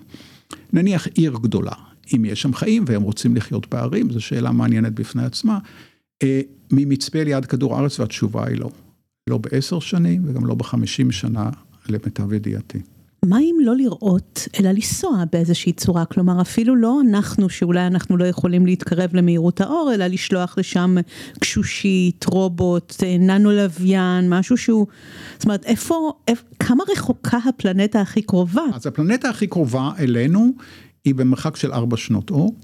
נניח 0.72 1.06
עיר 1.06 1.36
גדולה, 1.42 1.72
אם 2.16 2.24
יש 2.24 2.42
שם 2.42 2.54
חיים 2.54 2.84
והם 2.86 3.02
רוצים 3.02 3.36
לחיות 3.36 3.70
בערים, 3.70 4.10
זו 4.10 4.20
שאלה 4.20 4.52
מעניינת 4.52 4.92
בפני 4.92 5.24
עצמה, 5.24 5.58
אה, 6.22 6.40
ממצפה 6.72 7.22
ליד 7.22 7.46
כדור 7.46 7.76
הארץ 7.76 8.00
והתשובה 8.00 8.46
היא 8.46 8.58
לא. 8.58 8.70
לא 9.30 9.38
בעשר 9.38 9.80
שנים 9.80 10.22
וגם 10.26 10.46
לא 10.46 10.54
בחמישים 10.54 11.12
שנה 11.12 11.50
למיטב 11.88 12.32
ידיעתי. 12.32 12.78
מה 13.26 13.38
אם 13.40 13.56
לא 13.60 13.76
לראות, 13.76 14.48
אלא 14.60 14.70
לנסוע 14.70 15.24
באיזושהי 15.32 15.72
צורה? 15.72 16.04
כלומר, 16.04 16.40
אפילו 16.40 16.76
לא 16.76 17.00
אנחנו, 17.00 17.48
שאולי 17.50 17.86
אנחנו 17.86 18.16
לא 18.16 18.24
יכולים 18.24 18.66
להתקרב 18.66 19.10
למהירות 19.14 19.60
האור, 19.60 19.90
אלא 19.94 20.06
לשלוח 20.06 20.58
לשם 20.58 20.96
גשושית, 21.40 22.24
רובוט, 22.24 22.94
ננו 23.18 23.50
לוויין, 23.50 24.30
משהו 24.30 24.56
שהוא... 24.56 24.86
זאת 25.34 25.44
אומרת, 25.44 25.64
איפה, 25.64 26.12
איפה, 26.28 26.42
כמה 26.58 26.84
רחוקה 26.92 27.38
הפלנטה 27.48 28.00
הכי 28.00 28.22
קרובה? 28.22 28.62
אז 28.74 28.86
הפלנטה 28.86 29.28
הכי 29.28 29.46
קרובה 29.46 29.90
אלינו 29.98 30.52
היא 31.04 31.14
במרחק 31.14 31.56
של 31.56 31.72
ארבע 31.72 31.96
שנות 31.96 32.30
אור. 32.30 32.54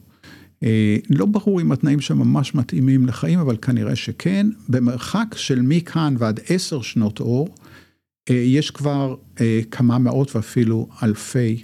אה, 0.63 0.97
לא 1.11 1.27
ברור 1.27 1.61
אם 1.61 1.73
התנאים 1.73 2.01
שם 2.01 2.19
ממש 2.19 2.55
מתאימים 2.55 3.07
לחיים, 3.07 3.39
אבל 3.39 3.57
כנראה 3.63 3.97
שכן. 3.97 4.47
במרחק 4.69 5.35
של 5.37 5.61
מכאן 5.63 6.15
ועד 6.19 6.41
עשר 6.49 6.83
שנות 6.83 7.21
אור, 7.21 7.49
אה, 7.49 7.68
יש 8.35 8.71
כבר 8.71 9.15
אה, 9.41 9.61
כמה 9.71 9.99
מאות 9.99 10.37
ואפילו 10.37 10.89
אלפי 11.03 11.63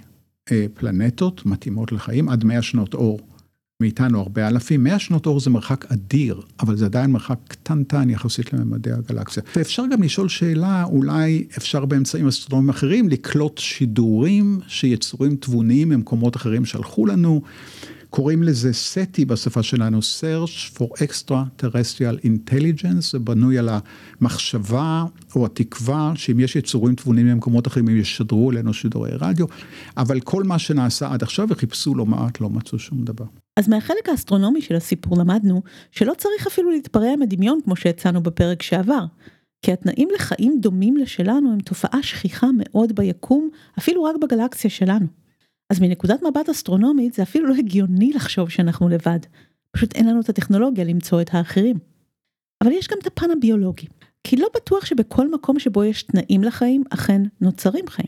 פלנטות 0.73 1.45
מתאימות 1.45 1.91
לחיים, 1.91 2.29
עד 2.29 2.43
מאה 2.43 2.61
שנות 2.61 2.93
אור. 2.93 3.19
מאיתנו 3.81 4.19
הרבה 4.19 4.47
אלפים, 4.47 4.83
100 4.83 4.99
שנות 4.99 5.25
אור 5.25 5.39
זה 5.39 5.49
מרחק 5.49 5.85
אדיר, 5.91 6.41
אבל 6.59 6.77
זה 6.77 6.85
עדיין 6.85 7.11
מרחק 7.11 7.37
קטנטן 7.47 8.09
יחסית 8.09 8.53
לממדי 8.53 8.91
הגלקסיה. 8.91 9.43
ואפשר 9.55 9.83
גם 9.91 10.03
לשאול 10.03 10.29
שאלה, 10.29 10.83
אולי 10.83 11.47
אפשר 11.57 11.85
באמצעים 11.85 12.27
אסטרונומיים 12.27 12.69
אחרים 12.69 13.09
לקלוט 13.09 13.57
שידורים 13.57 14.59
שיצורים 14.67 15.35
תבוניים 15.35 15.89
ממקומות 15.89 16.35
אחרים 16.35 16.65
שלחו 16.65 17.05
לנו. 17.05 17.41
קוראים 18.15 18.43
לזה 18.43 18.73
סטי 18.73 19.25
בשפה 19.25 19.63
שלנו, 19.63 19.99
Search 19.99 20.77
for 20.77 20.85
Extraterrestrial 20.85 22.25
Intelligence, 22.25 23.11
זה 23.11 23.19
בנוי 23.19 23.59
על 23.59 23.69
המחשבה 24.21 25.05
או 25.35 25.45
התקווה 25.45 26.11
שאם 26.15 26.39
יש 26.39 26.55
יצורים 26.55 26.95
תבונים 26.95 27.27
ממקומות 27.27 27.67
אחרים, 27.67 27.87
הם 27.87 27.97
ישדרו 27.97 28.51
אלינו 28.51 28.73
שידורי 28.73 29.11
רדיו, 29.19 29.45
אבל 29.97 30.19
כל 30.19 30.43
מה 30.43 30.59
שנעשה 30.59 31.13
עד 31.13 31.23
עכשיו 31.23 31.47
וחיפשו 31.49 31.95
לא 31.95 32.05
מעט, 32.05 32.41
לא 32.41 32.49
מצאו 32.49 32.79
שום 32.79 33.05
דבר. 33.05 33.25
אז 33.59 33.67
מהחלק 33.67 34.09
האסטרונומי 34.09 34.61
של 34.61 34.75
הסיפור 34.75 35.17
למדנו 35.17 35.61
שלא 35.91 36.13
צריך 36.17 36.47
אפילו 36.47 36.71
להתפרע 36.71 37.15
מדמיון 37.19 37.59
כמו 37.63 37.75
שהצענו 37.75 38.23
בפרק 38.23 38.61
שעבר. 38.61 39.05
כי 39.61 39.71
התנאים 39.71 40.09
לחיים 40.15 40.57
דומים 40.61 40.97
לשלנו 40.97 41.51
הם 41.51 41.59
תופעה 41.59 42.03
שכיחה 42.03 42.47
מאוד 42.57 42.95
ביקום, 42.95 43.49
אפילו 43.79 44.03
רק 44.03 44.15
בגלקסיה 44.21 44.69
שלנו. 44.69 45.24
אז 45.69 45.79
מנקודת 45.79 46.19
מבט 46.23 46.49
אסטרונומית 46.49 47.13
זה 47.13 47.23
אפילו 47.23 47.47
לא 47.47 47.55
הגיוני 47.55 48.13
לחשוב 48.13 48.49
שאנחנו 48.49 48.89
לבד. 48.89 49.19
פשוט 49.71 49.95
אין 49.95 50.07
לנו 50.07 50.21
את 50.21 50.29
הטכנולוגיה 50.29 50.83
למצוא 50.83 51.21
את 51.21 51.29
האחרים. 51.33 51.79
אבל 52.63 52.71
יש 52.71 52.87
גם 52.87 52.97
את 53.01 53.07
הפן 53.07 53.31
הביולוגי. 53.31 53.87
כי 54.23 54.35
לא 54.35 54.47
בטוח 54.55 54.85
שבכל 54.85 55.31
מקום 55.31 55.59
שבו 55.59 55.83
יש 55.83 56.03
תנאים 56.03 56.43
לחיים, 56.43 56.83
אכן 56.89 57.21
נוצרים 57.41 57.87
חיים. 57.87 58.07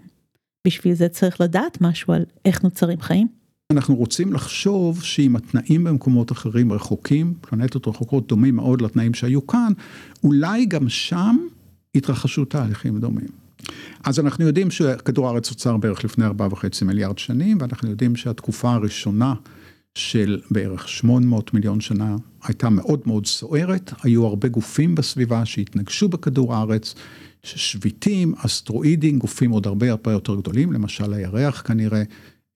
בשביל 0.67 0.93
זה 0.93 1.09
צריך 1.09 1.41
לדעת 1.41 1.81
משהו 1.81 2.13
על 2.13 2.25
איך 2.45 2.63
נוצרים 2.63 3.01
חיים. 3.01 3.27
אנחנו 3.71 3.95
רוצים 3.95 4.33
לחשוב 4.33 5.03
שאם 5.03 5.35
התנאים 5.35 5.83
במקומות 5.83 6.31
אחרים 6.31 6.73
רחוקים, 6.73 7.33
פלנטות 7.41 7.87
רחוקות 7.87 8.27
דומים 8.27 8.55
מאוד 8.55 8.81
לתנאים 8.81 9.13
שהיו 9.13 9.47
כאן, 9.47 9.73
אולי 10.23 10.65
גם 10.65 10.89
שם 10.89 11.37
התרחשו 11.95 12.45
תהליכים 12.45 12.99
דומים. 12.99 13.46
אז 14.03 14.19
אנחנו 14.19 14.45
יודעים 14.45 14.71
שכדור 14.71 15.27
הארץ 15.27 15.49
נוצר 15.49 15.77
בערך 15.77 16.03
לפני 16.03 16.25
4.5 16.27 16.85
מיליארד 16.85 17.17
שנים, 17.17 17.57
ואנחנו 17.61 17.89
יודעים 17.89 18.15
שהתקופה 18.15 18.73
הראשונה 18.73 19.33
של 19.95 20.39
בערך 20.51 20.89
800 20.89 21.53
מיליון 21.53 21.81
שנה 21.81 22.15
הייתה 22.43 22.69
מאוד 22.69 23.01
מאוד 23.05 23.25
סוערת, 23.25 23.93
היו 24.03 24.25
הרבה 24.25 24.47
גופים 24.47 24.95
בסביבה 24.95 25.45
שהתנגשו 25.45 26.09
בכדור 26.09 26.55
הארץ, 26.55 26.95
שביטים, 27.43 28.33
אסטרואידים, 28.37 29.19
גופים 29.19 29.51
עוד 29.51 29.67
הרבה 29.67 29.91
הרבה 29.91 30.11
יותר 30.11 30.35
גדולים, 30.35 30.73
למשל 30.73 31.13
הירח 31.13 31.61
כנראה. 31.61 32.03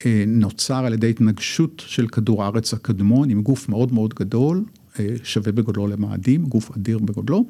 אה, 0.06 0.24
נוצר 0.28 0.86
על 0.86 0.94
ידי 0.94 1.10
התנגשות 1.10 1.84
של 1.88 2.08
כדור 2.08 2.44
הארץ 2.44 2.74
הקדמון 2.74 3.30
עם 3.30 3.42
גוף 3.42 3.70
מאוד 3.70 3.94
מאוד 3.94 4.14
גדול, 4.14 4.66
אה, 5.00 5.06
שווה 5.24 5.52
בגודלו 5.52 5.88
למאדים, 5.88 6.46
גוף 6.46 6.72
אדיר 6.78 7.00
בגודלו. 7.00 7.46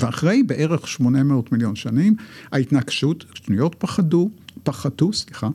ואחרי 0.00 0.42
בערך 0.42 0.88
800 0.88 1.52
מיליון 1.52 1.76
שנים, 1.76 2.14
ההתנגשות, 2.52 3.24
שניות 3.34 3.74
פחדו, 3.78 4.30
פחתו, 4.62 5.12
סליחה, 5.12 5.48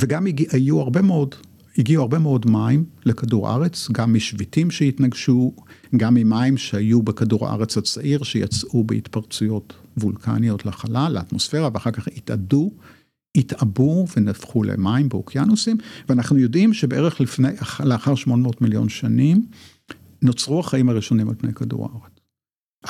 וגם 0.00 0.26
הגיע, 0.26 0.46
היו 0.52 0.80
הרבה 0.80 1.02
מאוד, 1.02 1.34
הגיעו 1.78 2.02
הרבה 2.02 2.18
מאוד 2.18 2.50
מים 2.50 2.84
לכדור 3.04 3.48
הארץ, 3.48 3.88
גם 3.92 4.14
משביטים 4.14 4.70
שהתנגשו, 4.70 5.52
גם 5.96 6.14
ממים 6.14 6.56
שהיו 6.56 7.02
בכדור 7.02 7.48
הארץ 7.48 7.78
הצעיר, 7.78 8.22
שיצאו 8.22 8.84
בהתפרצויות 8.84 9.74
וולקניות 9.98 10.66
לחלל, 10.66 11.12
לאטמוספירה, 11.14 11.68
ואחר 11.74 11.90
כך 11.90 12.08
התאדו, 12.08 12.70
התעבו 13.36 14.06
ונהפכו 14.16 14.62
למים 14.62 15.08
באוקיינוסים, 15.08 15.76
ואנחנו 16.08 16.38
יודעים 16.38 16.74
שבערך 16.74 17.20
לפני, 17.20 17.48
לאחר 17.84 18.14
800 18.14 18.62
מיליון 18.62 18.88
שנים, 18.88 19.46
נוצרו 20.22 20.60
החיים 20.60 20.88
הראשונים 20.88 21.28
על 21.28 21.34
פני 21.38 21.54
כדור 21.54 21.88
הארץ. 21.92 22.15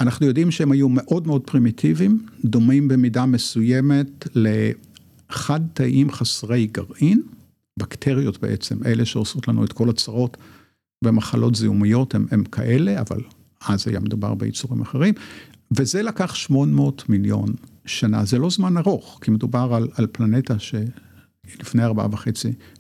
אנחנו 0.01 0.27
יודעים 0.27 0.51
שהם 0.51 0.73
היו 0.73 0.89
מאוד 0.89 1.27
מאוד 1.27 1.43
פרימיטיביים, 1.43 2.27
דומים 2.45 2.89
במידה 2.89 3.27
מסוימת 3.27 4.29
לחד 4.35 5.61
תאים 5.73 6.11
חסרי 6.13 6.67
גרעין, 6.67 7.23
בקטריות 7.79 8.41
בעצם, 8.41 8.79
אלה 8.87 9.05
שעושות 9.05 9.49
לנו 9.49 9.65
את 9.65 9.73
כל 9.73 9.91
הצרות 9.91 10.37
במחלות 11.05 11.55
זיהומיות 11.55 12.15
הם, 12.15 12.27
הם 12.31 12.45
כאלה, 12.45 13.01
אבל 13.01 13.21
אז 13.69 13.89
היה 13.89 14.01
מדובר 14.01 14.35
ביצורים 14.35 14.83
אחרים, 14.83 15.15
וזה 15.71 16.03
לקח 16.03 16.35
800 16.35 17.09
מיליון 17.09 17.55
שנה, 17.87 18.25
זה 18.25 18.39
לא 18.39 18.51
זמן 18.51 18.77
ארוך, 18.77 19.19
כי 19.23 19.31
מדובר 19.31 19.75
על, 19.75 19.89
על 19.95 20.07
פלנטה 20.13 20.55
שלפני 20.59 21.87
4.5 21.87 21.91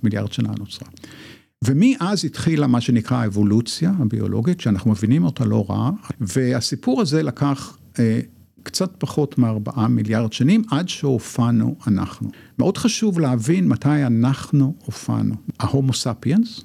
מיליארד 0.02 0.32
שנה 0.32 0.52
נוצרה. 0.58 0.88
ומאז 1.64 2.25
התחילה 2.25 2.66
מה 2.66 2.80
שנקרא 2.80 3.16
האבולוציה 3.16 3.92
הביולוגית, 3.98 4.60
שאנחנו 4.60 4.90
מבינים 4.90 5.25
אותה 5.25 5.44
לא 5.44 5.66
רע, 5.68 5.90
והסיפור 6.20 7.00
הזה 7.00 7.22
לקח 7.22 7.78
אה, 7.98 8.20
קצת 8.62 8.90
פחות 8.98 9.38
מארבעה 9.38 9.88
מיליארד 9.88 10.32
שנים 10.32 10.62
עד 10.70 10.88
שהופענו 10.88 11.76
אנחנו. 11.86 12.30
מאוד 12.58 12.78
חשוב 12.78 13.20
להבין 13.20 13.68
מתי 13.68 14.06
אנחנו 14.06 14.75
הופענו. 14.84 15.34
ההומו 15.60 15.92
ספיאנס, 15.92 16.64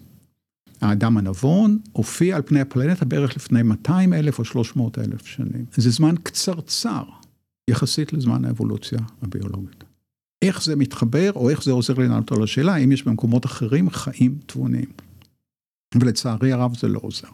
האדם 0.82 1.18
הנבון, 1.18 1.80
הופיע 1.92 2.36
על 2.36 2.42
פני 2.42 2.62
הפלנטה 2.62 3.06
בערך 3.06 3.36
לפני 3.36 3.64
200 3.64 4.14
אלף 4.14 4.40
או 4.40 4.46
300 4.46 5.00
אלף 5.00 5.26
שנים. 5.26 5.66
זה 5.76 5.90
זמן 5.90 6.16
קצרצר 6.24 7.04
יחסית 7.68 8.14
לזמן 8.14 8.46
האבולוציה 8.46 9.00
הביולוגית. 9.22 9.91
איך 10.42 10.64
זה 10.64 10.76
מתחבר, 10.76 11.32
או 11.36 11.50
איך 11.50 11.64
זה 11.64 11.72
עוזר 11.72 11.94
לענות 11.94 12.32
על 12.32 12.44
השאלה, 12.44 12.74
האם 12.74 12.92
יש 12.92 13.04
במקומות 13.04 13.46
אחרים 13.46 13.90
חיים 13.90 14.38
תבוניים. 14.46 14.90
ולצערי 15.96 16.52
הרב 16.52 16.78
זה 16.78 16.88
לא 16.88 17.00
עוזר. 17.04 17.28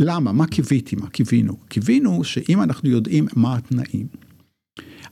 למה? 0.00 0.32
מה 0.32 0.46
קיוויתי? 0.46 0.96
מה 0.96 1.10
קיווינו? 1.10 1.56
קיווינו 1.56 2.24
שאם 2.24 2.62
אנחנו 2.62 2.88
יודעים 2.88 3.26
מה 3.36 3.56
התנאים, 3.56 4.06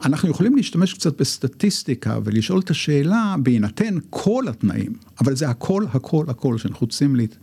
אנחנו 0.04 0.30
יכולים 0.30 0.56
להשתמש 0.56 0.94
קצת 0.94 1.20
בסטטיסטיקה 1.20 2.18
ולשאול 2.24 2.60
את 2.60 2.70
השאלה 2.70 3.34
בהינתן 3.42 3.94
כל 4.10 4.44
התנאים, 4.48 4.92
אבל 5.20 5.36
זה 5.36 5.48
הכל, 5.48 5.84
הכל, 5.92 6.24
הכל 6.28 6.58
שנחוצים 6.58 7.16
להת, 7.16 7.36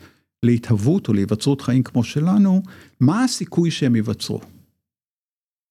להתהוות 0.43 1.08
או 1.08 1.13
להיווצרות 1.13 1.62
חיים 1.62 1.84
כמו 1.84 2.03
שלנו, 2.03 2.62
מה 3.00 3.24
הסיכוי 3.24 3.72
שהם 3.72 3.96
ייווצרו? 3.96 4.41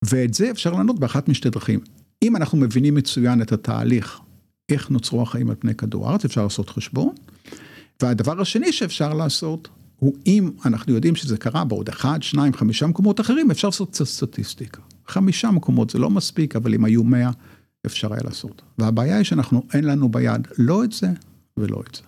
ואת 0.04 0.34
זה 0.34 0.50
אפשר 0.50 0.72
לענות 0.72 0.98
באחת 0.98 1.28
משתי 1.28 1.50
דרכים. 1.50 1.80
אם 2.22 2.36
אנחנו 2.36 2.58
מבינים 2.58 2.94
מצוין 2.94 3.42
את 3.42 3.52
התהליך, 3.52 4.20
איך 4.68 4.90
נוצרו 4.90 5.22
החיים 5.22 5.50
על 5.50 5.56
פני 5.58 5.74
כדור 5.74 6.08
הארץ, 6.08 6.24
אפשר 6.24 6.42
לעשות 6.42 6.70
חשבון. 6.70 7.14
והדבר 8.02 8.40
השני 8.40 8.72
שאפשר 8.72 9.14
לעשות, 9.14 9.68
הוא 9.96 10.14
אם 10.26 10.50
אנחנו 10.64 10.94
יודעים 10.94 11.16
שזה 11.16 11.36
קרה 11.36 11.64
בעוד 11.64 11.88
אחד, 11.88 12.22
שניים, 12.22 12.52
חמישה 12.52 12.86
מקומות 12.86 13.20
אחרים, 13.20 13.50
אפשר 13.50 13.68
לעשות 13.68 13.90
קצת 13.90 14.04
סטטיסטיקה. 14.04 14.80
חמישה 15.06 15.50
מקומות 15.50 15.90
זה 15.90 15.98
לא 15.98 16.10
מספיק, 16.10 16.56
אבל 16.56 16.74
אם 16.74 16.84
היו 16.84 17.04
מאה, 17.04 17.30
אפשר 17.86 18.12
היה 18.12 18.22
לעשות. 18.24 18.62
והבעיה 18.78 19.16
היא 19.16 19.24
שאנחנו, 19.24 19.62
אין 19.74 19.84
לנו 19.84 20.08
ביד 20.08 20.48
לא 20.58 20.84
את 20.84 20.92
זה 20.92 21.08
ולא 21.56 21.82
את 21.88 21.94
זה. 21.94 22.02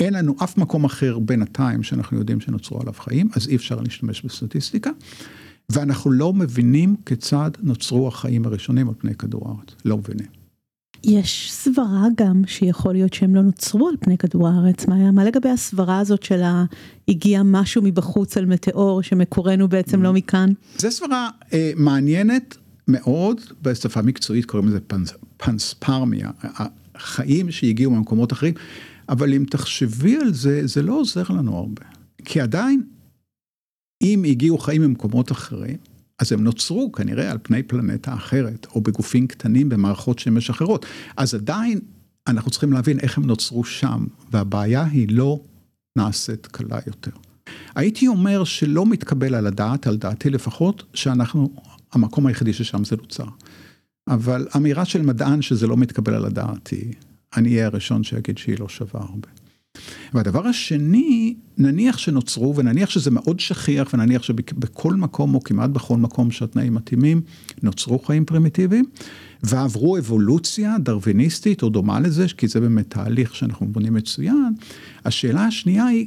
אין 0.00 0.14
לנו 0.14 0.36
אף 0.44 0.58
מקום 0.58 0.84
אחר 0.84 1.18
בינתיים 1.18 1.82
שאנחנו 1.82 2.18
יודעים 2.18 2.40
שנוצרו 2.40 2.80
עליו 2.80 2.92
חיים, 2.92 3.28
אז 3.36 3.48
אי 3.48 3.56
אפשר 3.56 3.80
להשתמש 3.80 4.22
בסטטיסטיקה. 4.22 4.90
ואנחנו 5.72 6.10
לא 6.10 6.32
מבינים 6.32 6.96
כיצד 7.06 7.50
נוצרו 7.62 8.08
החיים 8.08 8.46
הראשונים 8.46 8.88
על 8.88 8.94
פני 8.98 9.14
כדור 9.14 9.48
הארץ, 9.48 9.68
לא 9.84 9.96
מבינים. 9.96 10.26
יש 11.04 11.52
סברה 11.52 12.04
גם 12.16 12.42
שיכול 12.46 12.92
להיות 12.92 13.14
שהם 13.14 13.34
לא 13.34 13.42
נוצרו 13.42 13.88
על 13.88 13.94
פני 14.00 14.18
כדור 14.18 14.48
הארץ, 14.48 14.86
מה, 14.86 15.10
מה 15.10 15.24
לגבי 15.24 15.48
הסברה 15.48 15.98
הזאת 15.98 16.22
של 16.22 16.42
הגיע 17.08 17.42
משהו 17.44 17.82
מבחוץ 17.82 18.36
על 18.36 18.46
מטאור 18.46 19.02
שמקורנו 19.02 19.68
בעצם 19.68 20.02
לא 20.02 20.12
מכאן? 20.12 20.52
זו 20.78 20.90
סברה 20.90 21.28
אה, 21.52 21.72
מעניינת 21.76 22.56
מאוד, 22.88 23.40
בשפה 23.62 24.02
מקצועית 24.02 24.44
קוראים 24.44 24.68
לזה 24.68 24.80
פנס, 24.80 25.12
פנספרמיה, 25.36 26.30
החיים 26.94 27.50
שהגיעו 27.50 27.92
ממקומות 27.92 28.32
אחרים, 28.32 28.54
אבל 29.08 29.34
אם 29.34 29.44
תחשבי 29.50 30.16
על 30.16 30.34
זה, 30.34 30.60
זה 30.64 30.82
לא 30.82 31.00
עוזר 31.00 31.22
לנו 31.30 31.56
הרבה. 31.56 31.82
כי 32.24 32.40
עדיין, 32.40 32.82
אם 34.02 34.24
הגיעו 34.28 34.58
חיים 34.58 34.82
ממקומות 34.82 35.32
אחרים, 35.32 35.76
אז 36.18 36.32
הם 36.32 36.44
נוצרו 36.44 36.92
כנראה 36.92 37.30
על 37.30 37.38
פני 37.42 37.62
פלנטה 37.62 38.14
אחרת, 38.14 38.66
או 38.74 38.80
בגופים 38.80 39.26
קטנים 39.26 39.68
במערכות 39.68 40.18
שמש 40.18 40.50
אחרות. 40.50 40.86
אז 41.16 41.34
עדיין 41.34 41.80
אנחנו 42.26 42.50
צריכים 42.50 42.72
להבין 42.72 42.98
איך 43.00 43.18
הם 43.18 43.26
נוצרו 43.26 43.64
שם, 43.64 44.06
והבעיה 44.32 44.84
היא 44.84 45.06
לא 45.10 45.40
נעשית 45.96 46.46
קלה 46.46 46.78
יותר. 46.86 47.10
הייתי 47.74 48.06
אומר 48.06 48.44
שלא 48.44 48.86
מתקבל 48.86 49.34
על 49.34 49.46
הדעת, 49.46 49.86
על 49.86 49.96
דעתי 49.96 50.30
לפחות, 50.30 50.82
שאנחנו 50.94 51.50
המקום 51.92 52.26
היחידי 52.26 52.52
ששם 52.52 52.84
זה 52.84 52.96
נוצר. 52.96 53.26
אבל 54.08 54.48
אמירה 54.56 54.84
של 54.84 55.02
מדען 55.02 55.42
שזה 55.42 55.66
לא 55.66 55.76
מתקבל 55.76 56.14
על 56.14 56.24
הדעת 56.24 56.68
היא, 56.68 56.92
אני 57.36 57.48
אהיה 57.48 57.66
הראשון 57.66 58.04
שיגיד 58.04 58.38
שהיא 58.38 58.56
לא 58.58 58.68
שווה 58.68 59.00
הרבה. 59.00 59.28
והדבר 60.14 60.46
השני, 60.46 61.34
נניח 61.58 61.98
שנוצרו 61.98 62.56
ונניח 62.56 62.90
שזה 62.90 63.10
מאוד 63.10 63.40
שכיח 63.40 63.94
ונניח 63.94 64.22
שבכל 64.22 64.94
מקום 64.94 65.34
או 65.34 65.42
כמעט 65.42 65.70
בכל 65.70 65.96
מקום 65.96 66.30
שהתנאים 66.30 66.74
מתאימים, 66.74 67.20
נוצרו 67.62 67.98
חיים 67.98 68.24
פרימיטיביים 68.24 68.84
ועברו 69.42 69.98
אבולוציה 69.98 70.76
דרוויניסטית 70.78 71.62
או 71.62 71.68
דומה 71.68 72.00
לזה, 72.00 72.26
כי 72.36 72.48
זה 72.48 72.60
באמת 72.60 72.90
תהליך 72.90 73.34
שאנחנו 73.34 73.66
בונים 73.66 73.94
מצוין. 73.94 74.54
השאלה 75.04 75.44
השנייה 75.44 75.86
היא, 75.86 76.06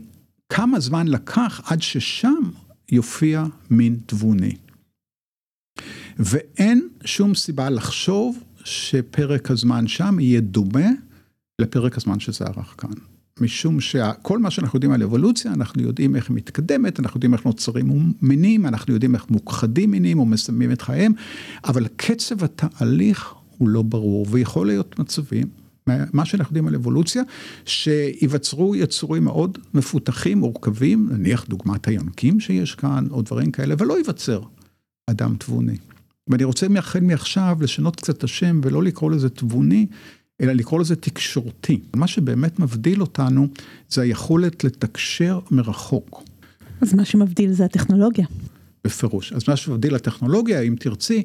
כמה 0.49 0.79
זמן 0.79 1.07
לקח 1.07 1.61
עד 1.65 1.81
ששם 1.81 2.43
יופיע 2.91 3.45
מין 3.69 3.97
תבוני. 4.05 4.55
ואין 6.19 6.87
שום 7.05 7.35
סיבה 7.35 7.69
לחשוב 7.69 8.43
שפרק 8.63 9.51
הזמן 9.51 9.87
שם 9.87 10.19
יהיה 10.19 10.41
דומה 10.41 10.89
לפרק 11.61 11.97
הזמן 11.97 12.19
שזה 12.19 12.45
ארך 12.45 12.75
כאן. 12.77 13.10
משום 13.39 13.79
שכל 13.79 14.39
מה 14.39 14.51
שאנחנו 14.51 14.77
יודעים 14.77 14.91
על 14.91 15.03
אבולוציה, 15.03 15.53
אנחנו 15.53 15.81
יודעים 15.81 16.15
איך 16.15 16.29
היא 16.29 16.35
מתקדמת, 16.35 16.99
אנחנו 16.99 17.17
יודעים 17.17 17.33
איך 17.33 17.45
נוצרים 17.45 18.13
מינים, 18.21 18.65
אנחנו 18.65 18.93
יודעים 18.93 19.15
איך 19.15 19.29
מוכחדים 19.29 19.91
מינים 19.91 20.19
או 20.19 20.25
מסיימים 20.25 20.71
את 20.71 20.81
חייהם, 20.81 21.13
אבל 21.65 21.87
קצב 21.95 22.43
התהליך 22.43 23.33
הוא 23.57 23.69
לא 23.69 23.81
ברור, 23.81 24.27
ויכול 24.29 24.67
להיות 24.67 24.99
מצבים, 24.99 25.47
מה 25.87 26.25
שאנחנו 26.25 26.51
יודעים 26.51 26.67
על 26.67 26.75
אבולוציה, 26.75 27.23
שיווצרו 27.65 28.75
יצורים 28.75 29.23
מאוד 29.23 29.57
מפותחים, 29.73 30.37
מורכבים, 30.37 31.09
נניח 31.11 31.45
דוגמת 31.49 31.87
היונקים 31.87 32.39
שיש 32.39 32.75
כאן, 32.75 33.07
או 33.11 33.21
דברים 33.21 33.51
כאלה, 33.51 33.75
ולא 33.77 33.97
ייווצר 33.97 34.41
אדם 35.07 35.35
תבוני. 35.35 35.77
ואני 36.27 36.43
רוצה 36.43 36.67
החל 36.77 36.99
מעכשיו 36.99 37.57
לשנות 37.61 37.95
קצת 37.95 38.17
את 38.17 38.23
השם 38.23 38.61
ולא 38.63 38.83
לקרוא 38.83 39.11
לזה 39.11 39.29
תבוני, 39.29 39.85
אלא 40.41 40.53
לקרוא 40.53 40.79
לזה 40.79 40.95
תקשורתי. 40.95 41.79
מה 41.95 42.07
שבאמת 42.07 42.59
מבדיל 42.59 43.01
אותנו 43.01 43.47
זה 43.89 44.01
היכולת 44.01 44.63
לתקשר 44.63 45.39
מרחוק. 45.51 46.23
אז 46.81 46.93
מה 46.93 47.05
שמבדיל 47.05 47.51
זה 47.51 47.65
הטכנולוגיה. 47.65 48.25
בפירוש. 48.85 49.33
אז 49.33 49.43
מה 49.47 49.55
שמבדיל 49.55 49.95
הטכנולוגיה, 49.95 50.61
אם 50.61 50.75
תרצי, 50.79 51.23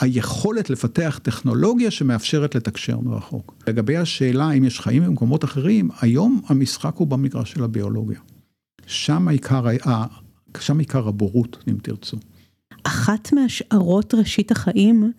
היכולת 0.00 0.70
לפתח 0.70 1.20
טכנולוגיה 1.22 1.90
שמאפשרת 1.90 2.54
לתקשר 2.54 3.00
מרחוק. 3.00 3.54
לגבי 3.66 3.96
השאלה 3.96 4.52
אם 4.52 4.64
יש 4.64 4.80
חיים 4.80 5.04
במקומות 5.04 5.44
אחרים, 5.44 5.88
היום 6.00 6.40
המשחק 6.46 6.96
הוא 6.96 7.06
במגרש 7.06 7.52
של 7.52 7.64
הביולוגיה. 7.64 8.20
שם 8.86 9.28
עיקר, 9.28 9.66
שם 10.60 10.78
עיקר 10.78 11.08
הבורות, 11.08 11.64
אם 11.68 11.76
תרצו. 11.82 12.16
אחת 12.84 13.32
מהשערות 13.32 14.14
ראשית 14.14 14.50
החיים 14.50 15.12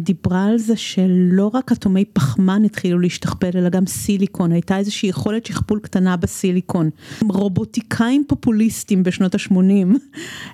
דיברה 0.00 0.44
על 0.44 0.58
זה 0.58 0.76
שלא 0.76 1.50
רק 1.54 1.72
אטומי 1.72 2.04
פחמן 2.04 2.64
התחילו 2.64 2.98
להשתכפל 2.98 3.50
אלא 3.54 3.68
גם 3.68 3.86
סיליקון, 3.86 4.52
הייתה 4.52 4.78
איזושהי 4.78 5.08
יכולת 5.08 5.46
שכפול 5.46 5.78
קטנה 5.78 6.16
בסיליקון. 6.16 6.90
רובוטיקאים 7.28 8.24
פופוליסטים 8.28 9.02
בשנות 9.02 9.34
ה-80 9.34 9.54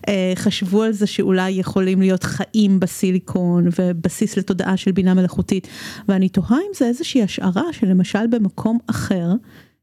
אה, 0.08 0.32
חשבו 0.36 0.82
על 0.82 0.92
זה 0.92 1.06
שאולי 1.06 1.50
יכולים 1.50 2.00
להיות 2.00 2.24
חיים 2.24 2.80
בסיליקון 2.80 3.68
ובסיס 3.78 4.36
לתודעה 4.36 4.76
של 4.76 4.92
בינה 4.92 5.14
מלאכותית 5.14 5.68
ואני 6.08 6.28
תוהה 6.28 6.58
אם 6.58 6.74
זה 6.74 6.86
איזושהי 6.86 7.22
השערה 7.22 7.72
שלמשל 7.72 8.26
במקום 8.26 8.78
אחר 8.86 9.32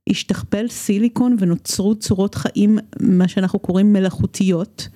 השתכפל 0.09 0.67
סיליקון 0.67 1.35
ונוצרו 1.39 1.95
צורות 1.95 2.35
חיים 2.35 2.79
מה 2.99 3.27
שאנחנו 3.27 3.59
קוראים 3.59 3.93
מלאכותיות. 3.93 4.87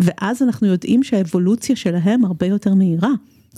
ואז 0.00 0.42
אנחנו 0.42 0.66
יודעים 0.66 1.02
שהאבולוציה 1.02 1.76
שלהם 1.76 2.24
הרבה 2.24 2.46
יותר 2.46 2.74
מהירה. 2.74 3.10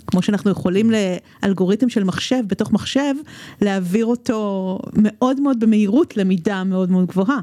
כמו 0.07 0.21
שאנחנו 0.21 0.51
יכולים 0.51 0.91
לאלגוריתם 0.91 1.89
של 1.89 2.03
מחשב 2.03 2.43
בתוך 2.47 2.71
מחשב 2.71 3.13
להעביר 3.61 4.05
אותו 4.05 4.79
מאוד 4.93 5.41
מאוד 5.41 5.59
במהירות 5.59 6.17
למידה 6.17 6.63
מאוד 6.63 6.91
מאוד 6.91 7.07
גבוהה. 7.07 7.39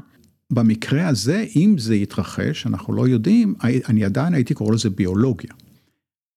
במקרה 0.53 1.07
הזה 1.07 1.45
אם 1.55 1.75
זה 1.77 1.95
יתרחש 1.95 2.67
אנחנו 2.67 2.93
לא 2.93 3.07
יודעים 3.07 3.55
אני 3.63 4.05
עדיין 4.05 4.33
הייתי 4.33 4.53
קורא 4.53 4.73
לזה 4.73 4.89
ביולוגיה. 4.89 5.51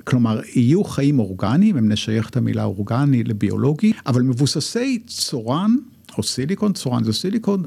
כלומר 0.05 0.41
יהיו 0.55 0.85
חיים 0.85 1.19
אורגניים 1.19 1.77
אם 1.77 1.93
נשייך 1.93 2.31
את 2.31 2.37
המילה 2.37 2.65
אורגני 2.65 3.25
לביולוגי 3.25 3.93
אבל 4.07 4.23
מבוססי 4.23 5.03
צורן 5.07 5.77
או 6.19 6.23
סיליקון 6.23 6.73
צורן 6.73 7.05
זה 7.05 7.13
סיליקון 7.13 7.63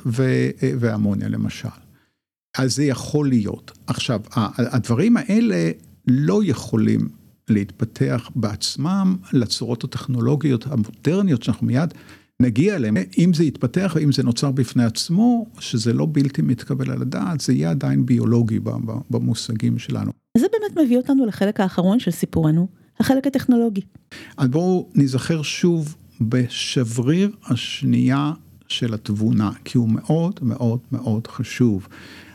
ואמוניה 0.60 1.30
למשל. 1.30 1.68
אז 2.58 2.76
זה 2.76 2.84
יכול 2.84 3.30
להיות. 3.30 3.72
עכשיו, 3.88 4.22
הדברים 4.58 5.18
האלה 5.18 5.72
לא 6.08 6.42
יכולים 6.44 7.10
להתפתח 7.50 8.30
בעצמם 8.36 9.16
לצורות 9.34 9.84
הטכנולוגיות 9.84 10.68
המודרניות 10.68 11.44
שאנחנו 11.44 11.68
מיד 11.68 11.94
נגיע 12.40 12.76
אליהן. 12.76 12.98
אם 13.18 13.34
זה 13.34 13.44
יתפתח 13.44 13.94
ואם 13.96 14.12
זה 14.12 14.24
נוצר 14.24 14.52
בפני 14.52 14.84
עצמו, 14.84 15.46
שזה 15.60 15.94
לא 15.94 16.08
בלתי 16.12 16.42
מתקבל 16.42 16.92
על 16.92 17.02
הדעת, 17.02 17.42
זה 17.42 17.54
יהיה 17.54 17.70
עדיין 17.70 18.06
ביולוגי 18.06 18.60
במושגים 19.10 19.80
שלנו. 19.80 20.12
זה 20.38 20.48
באמת 20.52 20.86
מביא 20.86 20.98
אותנו 20.98 21.26
לחלק 21.26 21.60
האחרון 21.60 22.00
של 22.00 22.12
סיפורנו, 22.12 22.68
החלק 23.00 23.28
הטכנולוגי. 23.28 23.82
אז 24.38 24.48
בואו 24.48 24.90
נזכר 24.96 25.42
שוב 25.42 25.96
בשבריר 26.22 27.32
השנייה 27.46 28.32
של 28.68 28.94
התבונה, 28.94 29.52
כי 29.66 29.78
הוא 29.78 29.90
מאוד 29.90 30.40
מאוד 30.42 30.80
מאוד 30.92 31.28
חשוב. 31.28 31.88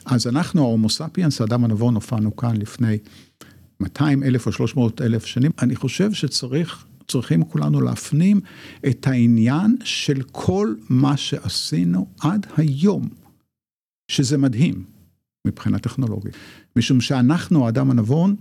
אז 0.06 0.26
אנחנו 0.26 0.62
ההומו 0.62 0.90
ספיאנס, 0.90 1.40
האדם 1.40 1.64
הנבון, 1.64 1.94
הופענו 1.94 2.36
כאן 2.36 2.56
לפני 2.56 2.98
200 3.80 4.22
אלף 4.22 4.46
או 4.46 4.52
300 4.52 5.00
אלף 5.00 5.24
שנים. 5.24 5.50
אני 5.62 5.76
חושב 5.76 6.12
שצריך, 6.12 6.86
צריכים 7.08 7.44
כולנו 7.44 7.80
להפנים 7.80 8.40
את 8.88 9.06
העניין 9.06 9.76
של 9.84 10.22
כל 10.32 10.74
מה 10.88 11.16
שעשינו 11.16 12.06
עד 12.20 12.46
היום, 12.56 13.08
שזה 14.10 14.38
מדהים 14.38 14.84
מבחינה 15.46 15.78
טכנולוגית. 15.78 16.34
משום 16.76 17.00
שאנחנו, 17.00 17.66
האדם 17.66 17.90
הנבון, 17.90 18.36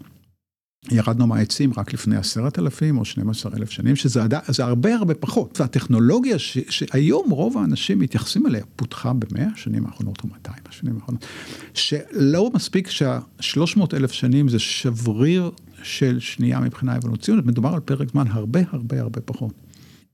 ירדנו 0.91 1.27
מהעצים 1.27 1.71
רק 1.77 1.93
לפני 1.93 2.15
עשרת 2.15 2.59
אלפים 2.59 2.97
או 2.97 3.05
12 3.05 3.51
אלף 3.57 3.69
שנים, 3.69 3.95
שזה 3.95 4.21
הרבה 4.59 4.95
הרבה 4.95 5.13
פחות. 5.13 5.59
והטכנולוגיה 5.61 6.39
ש, 6.39 6.57
שהיום 6.69 7.29
רוב 7.29 7.57
האנשים 7.57 7.99
מתייחסים 7.99 8.47
אליה, 8.47 8.63
פותחה 8.75 9.13
במאה 9.13 9.47
השנים 9.53 9.85
האחרונות 9.85 10.23
או 10.23 10.29
200 10.29 10.57
השנים 10.69 10.95
האחרונות, 10.95 11.25
שלא 11.73 12.51
מספיק 12.53 12.89
שה-300 12.89 13.79
אלף 13.93 14.11
שנים 14.11 14.49
זה 14.49 14.59
שבריר 14.59 15.51
של 15.83 16.19
שנייה 16.19 16.59
מבחינה 16.59 16.95
אבולוציונית, 16.95 17.45
מדובר 17.45 17.73
על 17.73 17.79
פרק 17.79 18.11
זמן 18.11 18.27
הרבה 18.27 18.59
הרבה 18.71 19.01
הרבה 19.01 19.21
פחות. 19.21 19.53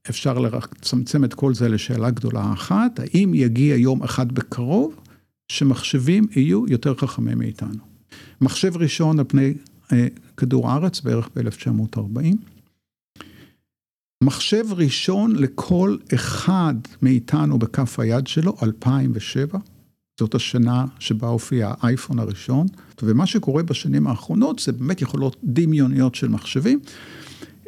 אפשר 0.10 0.40
לצמצם 0.40 1.24
את 1.24 1.34
כל 1.34 1.54
זה 1.54 1.70
לשאלה 1.70 2.10
גדולה 2.10 2.54
אחת, 2.54 3.00
האם 3.00 3.34
יגיע 3.34 3.76
יום 3.76 4.04
אחד 4.04 4.32
בקרוב 4.32 4.96
שמחשבים 5.48 6.28
יהיו 6.36 6.68
יותר 6.68 6.96
חכמים 6.96 7.38
מאיתנו. 7.38 7.84
מחשב 8.42 8.78
ראשון 8.78 9.20
על 9.20 9.26
פני 9.28 9.54
אה, 9.94 10.08
כדור 10.38 10.70
הארץ 10.70 11.02
בערך 11.02 11.30
ב-1940. 11.36 12.36
מחשב 14.24 14.66
ראשון 14.72 15.36
לכל 15.36 15.98
אחד 16.14 16.74
מאיתנו 17.02 17.60
בכף 17.60 18.00
היד 18.00 18.28
שלו, 18.28 18.56
2007, 18.64 19.60
זאת 20.20 20.36
השנה 20.36 20.86
שבה 21.00 21.28
הופיע 21.28 21.74
האייפון 21.80 22.20
הראשון, 22.20 22.68
ומה 23.04 23.26
שקורה 23.26 23.64
בשנים 23.64 24.08
האחרונות 24.08 24.60
זה 24.60 24.72
באמת 24.72 25.02
יכולות 25.02 25.36
דמיוניות 25.44 26.16
של 26.16 26.28
מחשבים, 26.28 26.80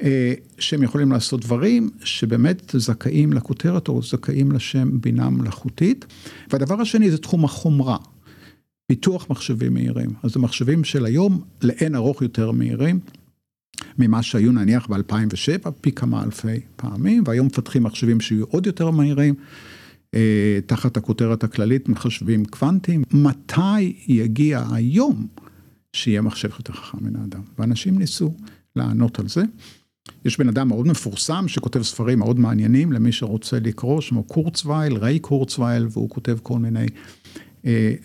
אה, 0.01 0.33
שהם 0.59 0.83
יכולים 0.83 1.11
לעשות 1.11 1.41
דברים 1.41 1.89
שבאמת 2.03 2.75
זכאים 2.77 3.33
לכותרת 3.33 3.87
או 3.87 4.01
זכאים 4.01 4.51
לשם 4.51 5.01
בינה 5.01 5.29
מלאכותית. 5.29 6.05
והדבר 6.51 6.81
השני 6.81 7.11
זה 7.11 7.17
תחום 7.17 7.45
החומרה. 7.45 7.97
פיתוח 8.87 9.29
מחשבים 9.29 9.73
מהירים. 9.73 10.09
אז 10.23 10.37
המחשבים 10.37 10.83
של 10.83 11.05
היום 11.05 11.41
לאין 11.61 11.95
ארוך 11.95 12.21
יותר 12.21 12.51
מהירים 12.51 12.99
ממה 13.97 14.23
שהיו 14.23 14.51
נניח 14.51 14.87
ב-2007, 14.87 15.71
פי 15.81 15.91
כמה 15.91 16.23
אלפי 16.23 16.59
פעמים, 16.75 17.23
והיום 17.25 17.47
מפתחים 17.47 17.83
מחשבים 17.83 18.21
שיהיו 18.21 18.45
עוד 18.45 18.65
יותר 18.65 18.91
מהירים, 18.91 19.33
אה, 20.15 20.59
תחת 20.65 20.97
הכותרת 20.97 21.43
הכללית 21.43 21.89
מחשבים 21.89 22.45
קוונטיים. 22.45 23.03
מתי 23.11 23.81
יגיע 24.07 24.63
היום 24.71 25.27
שיהיה 25.93 26.21
מחשב 26.21 26.49
יותר 26.59 26.73
חכם 26.73 26.97
מן 27.01 27.15
האדם? 27.15 27.41
ואנשים 27.59 27.97
ניסו 27.97 28.33
לענות 28.75 29.19
על 29.19 29.27
זה. 29.27 29.43
יש 30.25 30.37
בן 30.37 30.47
אדם 30.47 30.67
מאוד 30.67 30.87
מפורסם 30.87 31.47
שכותב 31.47 31.81
ספרים 31.81 32.19
מאוד 32.19 32.39
מעניינים 32.39 32.91
למי 32.91 33.11
שרוצה 33.11 33.59
לקרוא, 33.59 34.01
שמו 34.01 34.23
קורצווייל, 34.23 34.97
ריי 34.97 35.19
קורצווייל, 35.19 35.87
והוא 35.91 36.09
כותב 36.09 36.37
כל 36.43 36.59
מיני 36.59 36.85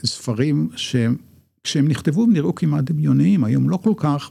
ספרים 0.05 0.68
שכשהם 0.77 1.88
נכתבו 1.88 2.23
הם 2.23 2.33
נראו 2.33 2.55
כמעט 2.55 2.85
דמיוניים, 2.85 3.44
היום 3.44 3.70
לא 3.70 3.77
כל 3.77 3.94
כך, 3.96 4.31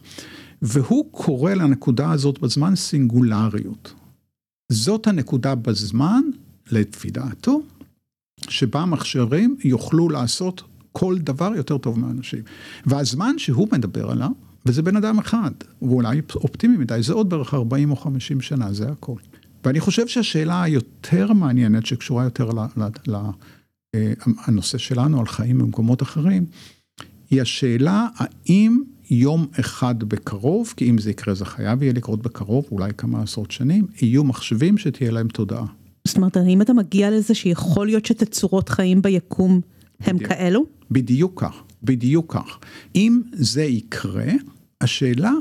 והוא 0.62 1.06
קורא 1.12 1.54
לנקודה 1.54 2.12
הזאת 2.12 2.40
בזמן 2.40 2.76
סינגולריות. 2.76 3.94
זאת 4.72 5.08
הנקודה 5.08 5.56
בזמן, 5.56 6.22
לפי 6.72 7.12
דעתו, 7.12 7.62
שבה 8.50 8.82
המכשירים 8.82 9.56
יוכלו 9.64 10.10
לעשות 10.10 10.64
כל 10.92 11.18
דבר 11.18 11.52
יותר 11.56 11.78
טוב 11.78 12.00
מאנשים. 12.00 12.44
והזמן 12.86 13.38
שהוא 13.38 13.68
מדבר 13.72 14.12
עליו, 14.12 14.30
וזה 14.66 14.82
בן 14.82 14.96
אדם 14.96 15.20
אחד, 15.20 15.52
הוא 15.80 15.96
אולי 15.96 16.22
אופטימי 16.36 16.78
מדי, 16.78 17.00
זה 17.02 17.14
עוד 17.14 17.30
בערך 17.30 17.54
40 17.54 17.92
או 17.92 17.96
50 17.96 18.42
שנה, 18.42 18.74
זה 18.74 18.92
הכל. 18.92 19.16
ואני 19.66 19.80
חושב 19.80 20.08
שהשאלה 20.08 20.64
היותר 20.64 21.34
מעניינת, 21.34 21.86
שקשורה 21.86 22.24
יותר 22.24 22.50
לנושא 22.50 23.30
אה, 23.96 24.14
שלנו 24.78 25.20
על 25.20 25.26
חיים 25.26 25.58
במקומות 25.58 26.02
אחרים, 26.02 26.46
היא 27.30 27.42
השאלה 27.42 28.08
האם 28.16 28.82
יום 29.10 29.48
אחד 29.60 30.04
בקרוב, 30.04 30.74
כי 30.78 30.90
אם 30.90 30.98
זה 30.98 31.12
יקרה 31.12 31.34
זה 31.34 31.46
חייב 31.46 31.84
יהיה 31.84 31.94
לקרות 31.94 32.22
בקרוב, 32.22 32.66
אולי 32.72 32.92
כמה 32.98 33.22
עשרות 33.22 33.52
שנים, 33.52 33.88
יהיו 34.02 34.24
מחשבים 34.24 34.78
שתהיה 34.78 35.12
להם 35.12 35.28
תודעה. 35.28 35.66
זאת 36.08 36.18
אומרת, 36.18 36.38
האם 36.38 36.62
אתה 36.62 36.74
מגיע 36.74 37.12
לזה 37.12 37.34
שיכול 37.36 37.88
להיות 37.88 38.06
שתצורות 38.06 38.70
חיים 38.70 39.02
ביקום 39.02 39.62
הם 40.00 40.16
בדיוק. 40.16 40.32
כאלו? 40.32 40.66
בדיוק 40.92 41.42
כך, 41.42 41.64
בדיוק 41.84 42.34
כך. 42.34 42.60
אם 42.96 43.22
זה 43.34 43.64
יקרה, 43.64 44.32
השאלה, 44.82 45.32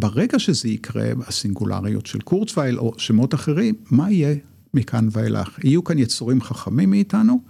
ברגע 0.00 0.38
שזה 0.38 0.68
יקרה, 0.68 1.10
הסינגולריות 1.26 2.06
של 2.06 2.20
קורצווייל 2.20 2.78
או 2.78 2.92
שמות 2.98 3.34
אחרים, 3.34 3.74
מה 3.90 4.10
יהיה 4.10 4.36
מכאן 4.74 5.08
ואילך? 5.10 5.58
יהיו 5.64 5.84
כאן 5.84 5.98
יצורים 5.98 6.40
חכמים 6.40 6.90
מאיתנו, 6.90 7.40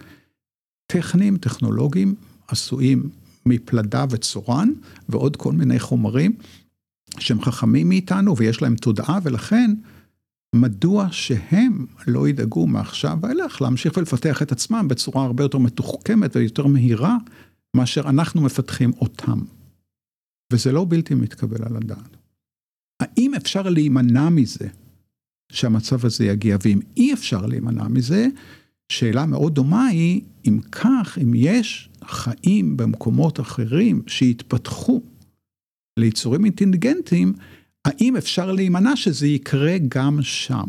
טכניים, 0.95 1.37
טכנולוגיים, 1.37 2.15
עשויים 2.49 3.11
מפלדה 3.47 4.05
וצורן 4.11 4.73
ועוד 5.09 5.37
כל 5.37 5.53
מיני 5.53 5.81
חומרים 5.81 6.33
שהם 7.19 7.43
חכמים 7.43 7.89
מאיתנו 7.89 8.37
ויש 8.37 8.63
להם 8.63 8.77
תודעה 8.77 9.19
ולכן 9.23 9.75
מדוע 10.55 11.09
שהם 11.11 11.87
לא 12.07 12.29
ידאגו 12.29 12.67
מעכשיו 12.67 13.19
ואילך 13.23 13.63
להמשיך 13.63 13.97
ולפתח 13.97 14.43
את 14.43 14.53
עצמם 14.53 14.89
בצורה 14.89 15.25
הרבה 15.25 15.45
יותר 15.45 15.59
מתוחכמת 15.59 16.37
ויותר 16.37 16.67
מהירה 16.67 17.17
מאשר 17.77 18.01
אנחנו 18.01 18.43
מפתחים 18.43 18.93
אותם. 19.01 19.41
וזה 20.53 20.73
לא 20.73 20.87
בלתי 20.89 21.15
מתקבל 21.15 21.65
על 21.65 21.77
הדעת. 21.77 22.17
האם 23.01 23.35
אפשר 23.35 23.63
להימנע 23.63 24.29
מזה 24.29 24.69
שהמצב 25.53 26.07
הזה 26.07 26.25
יגיע 26.25 26.57
ואם 26.65 26.81
אי 26.97 27.13
אפשר 27.13 27.47
להימנע 27.47 27.89
מזה, 27.89 28.27
שאלה 28.99 29.27
מאוד 29.27 29.55
דומה 29.55 29.87
היא 29.87 30.21
אם 30.47 30.61
כך, 30.73 31.19
אם 31.23 31.33
יש 31.35 31.89
חיים 32.05 32.77
במקומות 32.77 33.41
אחרים 33.41 34.03
שהתפתחו 34.07 35.03
ליצורים 35.99 36.45
אינטליגנטיים, 36.45 37.33
האם 37.85 38.17
אפשר 38.17 38.53
להימנע 38.53 38.97
שזה 38.97 39.27
יקרה 39.27 39.75
גם 39.89 40.23
שם? 40.23 40.69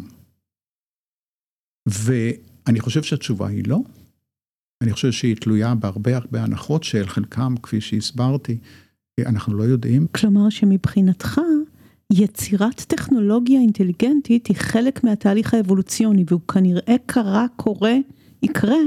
ואני 1.88 2.80
חושב 2.80 3.04
שהתשובה 3.04 3.48
היא 3.48 3.64
לא. 3.68 3.80
אני 4.82 4.94
חושב 4.94 5.12
שהיא 5.12 5.36
תלויה 5.36 5.76
בהרבה 5.76 6.18
הרבה 6.18 6.44
הנחות 6.44 6.84
של 6.84 7.08
חלקם, 7.08 7.56
כפי 7.64 7.82
שהסברתי, 7.82 8.58
אנחנו 9.20 9.54
לא 9.54 9.64
יודעים. 9.64 10.08
כלומר 10.08 10.50
שמבחינתך 10.50 11.42
יצירת 12.18 12.82
טכנולוגיה 12.88 13.60
אינטליגנטית 13.60 14.48
היא 14.48 14.58
חלק 14.58 15.04
מהתהליך 15.04 15.54
האבולוציוני 15.54 16.24
והוא 16.28 16.42
כנראה 16.48 16.96
קרה, 17.06 17.46
קורה, 17.56 17.96
יקרה 18.44 18.78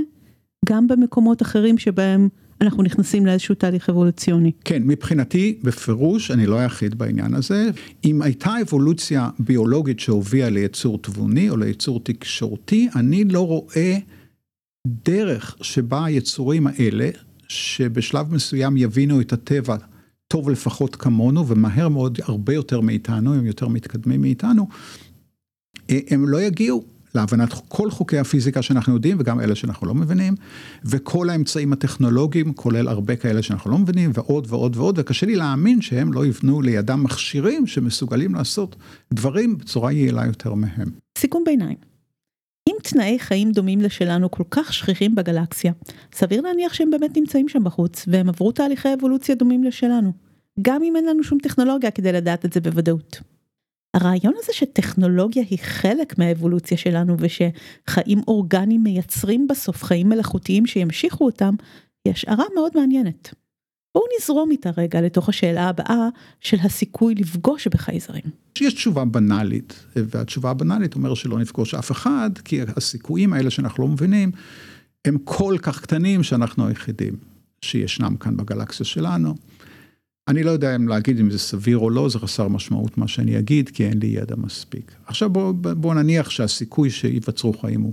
גם 0.66 0.88
במקומות 0.88 1.42
אחרים 1.42 1.78
שבהם 1.78 2.28
אנחנו 2.60 2.82
נכנסים 2.82 3.26
לאיזשהו 3.26 3.54
תהליך 3.54 3.90
אבולוציוני. 3.90 4.52
כן, 4.64 4.82
מבחינתי, 4.86 5.58
בפירוש, 5.62 6.30
אני 6.30 6.46
לא 6.46 6.58
היחיד 6.58 6.98
בעניין 6.98 7.34
הזה. 7.34 7.70
אם 8.04 8.22
הייתה 8.22 8.54
אבולוציה 8.62 9.30
ביולוגית 9.38 10.00
שהובילה 10.00 10.50
ליצור 10.50 10.98
תבוני 10.98 11.50
או 11.50 11.56
ליצור 11.56 12.00
תקשורתי, 12.00 12.88
אני 12.96 13.24
לא 13.24 13.46
רואה 13.46 13.98
דרך 14.86 15.56
שבה 15.62 16.04
היצורים 16.04 16.66
האלה, 16.66 17.10
שבשלב 17.48 18.34
מסוים 18.34 18.76
יבינו 18.76 19.20
את 19.20 19.32
הטבע 19.32 19.76
טוב 20.28 20.50
לפחות 20.50 20.96
כמונו 20.96 21.48
ומהר 21.48 21.88
מאוד 21.88 22.18
הרבה 22.22 22.54
יותר 22.54 22.80
מאיתנו, 22.80 23.34
הם 23.34 23.46
יותר 23.46 23.68
מתקדמים 23.68 24.20
מאיתנו, 24.20 24.68
הם 25.88 26.28
לא 26.28 26.42
יגיעו 26.42 26.84
להבנת 27.14 27.54
כל 27.68 27.90
חוקי 27.90 28.18
הפיזיקה 28.18 28.62
שאנחנו 28.62 28.94
יודעים 28.94 29.16
וגם 29.20 29.40
אלה 29.40 29.54
שאנחנו 29.54 29.86
לא 29.86 29.94
מבינים, 29.94 30.34
וכל 30.84 31.30
האמצעים 31.30 31.72
הטכנולוגיים, 31.72 32.52
כולל 32.52 32.88
הרבה 32.88 33.16
כאלה 33.16 33.42
שאנחנו 33.42 33.70
לא 33.70 33.78
מבינים, 33.78 34.10
ועוד 34.14 34.46
ועוד 34.48 34.76
ועוד, 34.76 34.98
וקשה 34.98 35.26
לי 35.26 35.36
להאמין 35.36 35.80
שהם 35.80 36.12
לא 36.12 36.26
יבנו 36.26 36.62
לידם 36.62 37.02
מכשירים 37.02 37.66
שמסוגלים 37.66 38.34
לעשות 38.34 38.76
דברים 39.12 39.58
בצורה 39.58 39.92
יעילה 39.92 40.26
יותר 40.26 40.54
מהם. 40.54 40.88
סיכום 41.18 41.42
ביניים. 41.46 41.76
אם 42.68 42.74
תנאי 42.82 43.18
חיים 43.18 43.52
דומים 43.52 43.80
לשלנו 43.80 44.30
כל 44.30 44.42
כך 44.50 44.72
שכיחים 44.72 45.14
בגלקסיה, 45.14 45.72
סביר 46.12 46.40
להניח 46.40 46.74
שהם 46.74 46.90
באמת 46.90 47.16
נמצאים 47.16 47.48
שם 47.48 47.64
בחוץ, 47.64 48.04
והם 48.08 48.28
עברו 48.28 48.52
תהליכי 48.52 48.94
אבולוציה 48.94 49.34
דומים 49.34 49.64
לשלנו. 49.64 50.12
גם 50.62 50.82
אם 50.82 50.96
אין 50.96 51.06
לנו 51.06 51.22
שום 51.22 51.38
טכנולוגיה 51.38 51.90
כדי 51.90 52.12
לדעת 52.12 52.44
את 52.44 52.52
זה 52.52 52.60
בוודאות. 52.60 53.20
הרעיון 53.94 54.34
הזה 54.36 54.52
שטכנולוגיה 54.52 55.42
היא 55.50 55.58
חלק 55.62 56.18
מהאבולוציה 56.18 56.76
שלנו 56.76 57.16
ושחיים 57.18 58.20
אורגניים 58.28 58.82
מייצרים 58.82 59.48
בסוף 59.48 59.84
חיים 59.84 60.08
מלאכותיים 60.08 60.66
שימשיכו 60.66 61.24
אותם, 61.24 61.54
היא 62.04 62.12
השערה 62.12 62.44
מאוד 62.54 62.72
מעניינת. 62.74 63.34
בואו 63.94 64.04
נזרום 64.18 64.50
איתה 64.50 64.70
רגע 64.76 65.00
לתוך 65.00 65.28
השאלה 65.28 65.68
הבאה 65.68 66.08
של 66.40 66.56
הסיכוי 66.62 67.14
לפגוש 67.14 67.68
בחייזרים. 67.68 68.24
יש 68.60 68.74
תשובה 68.74 69.04
בנאלית, 69.04 69.84
והתשובה 69.96 70.50
הבנאלית 70.50 70.94
אומרת 70.94 71.16
שלא 71.16 71.38
נפגוש 71.38 71.74
אף 71.74 71.90
אחד, 71.90 72.30
כי 72.44 72.60
הסיכויים 72.76 73.32
האלה 73.32 73.50
שאנחנו 73.50 73.82
לא 73.82 73.88
מבינים, 73.88 74.30
הם 75.04 75.18
כל 75.24 75.56
כך 75.62 75.80
קטנים 75.80 76.22
שאנחנו 76.22 76.66
היחידים 76.66 77.16
שישנם 77.62 78.16
כאן 78.16 78.36
בגלקסיה 78.36 78.86
שלנו. 78.86 79.34
אני 80.28 80.42
לא 80.42 80.50
יודע 80.50 80.76
אם 80.76 80.88
להגיד 80.88 81.20
אם 81.20 81.30
זה 81.30 81.38
סביר 81.38 81.78
או 81.78 81.90
לא, 81.90 82.08
זה 82.08 82.18
חסר 82.18 82.48
משמעות 82.48 82.98
מה 82.98 83.08
שאני 83.08 83.38
אגיד, 83.38 83.68
כי 83.68 83.86
אין 83.86 83.98
לי 83.98 84.06
ידע 84.06 84.36
מספיק. 84.36 84.92
עכשיו 85.06 85.30
בואו 85.30 85.54
בוא 85.54 85.94
נניח 85.94 86.30
שהסיכוי 86.30 86.90
שייווצרו 86.90 87.52
חיים 87.52 87.80
הוא, 87.80 87.92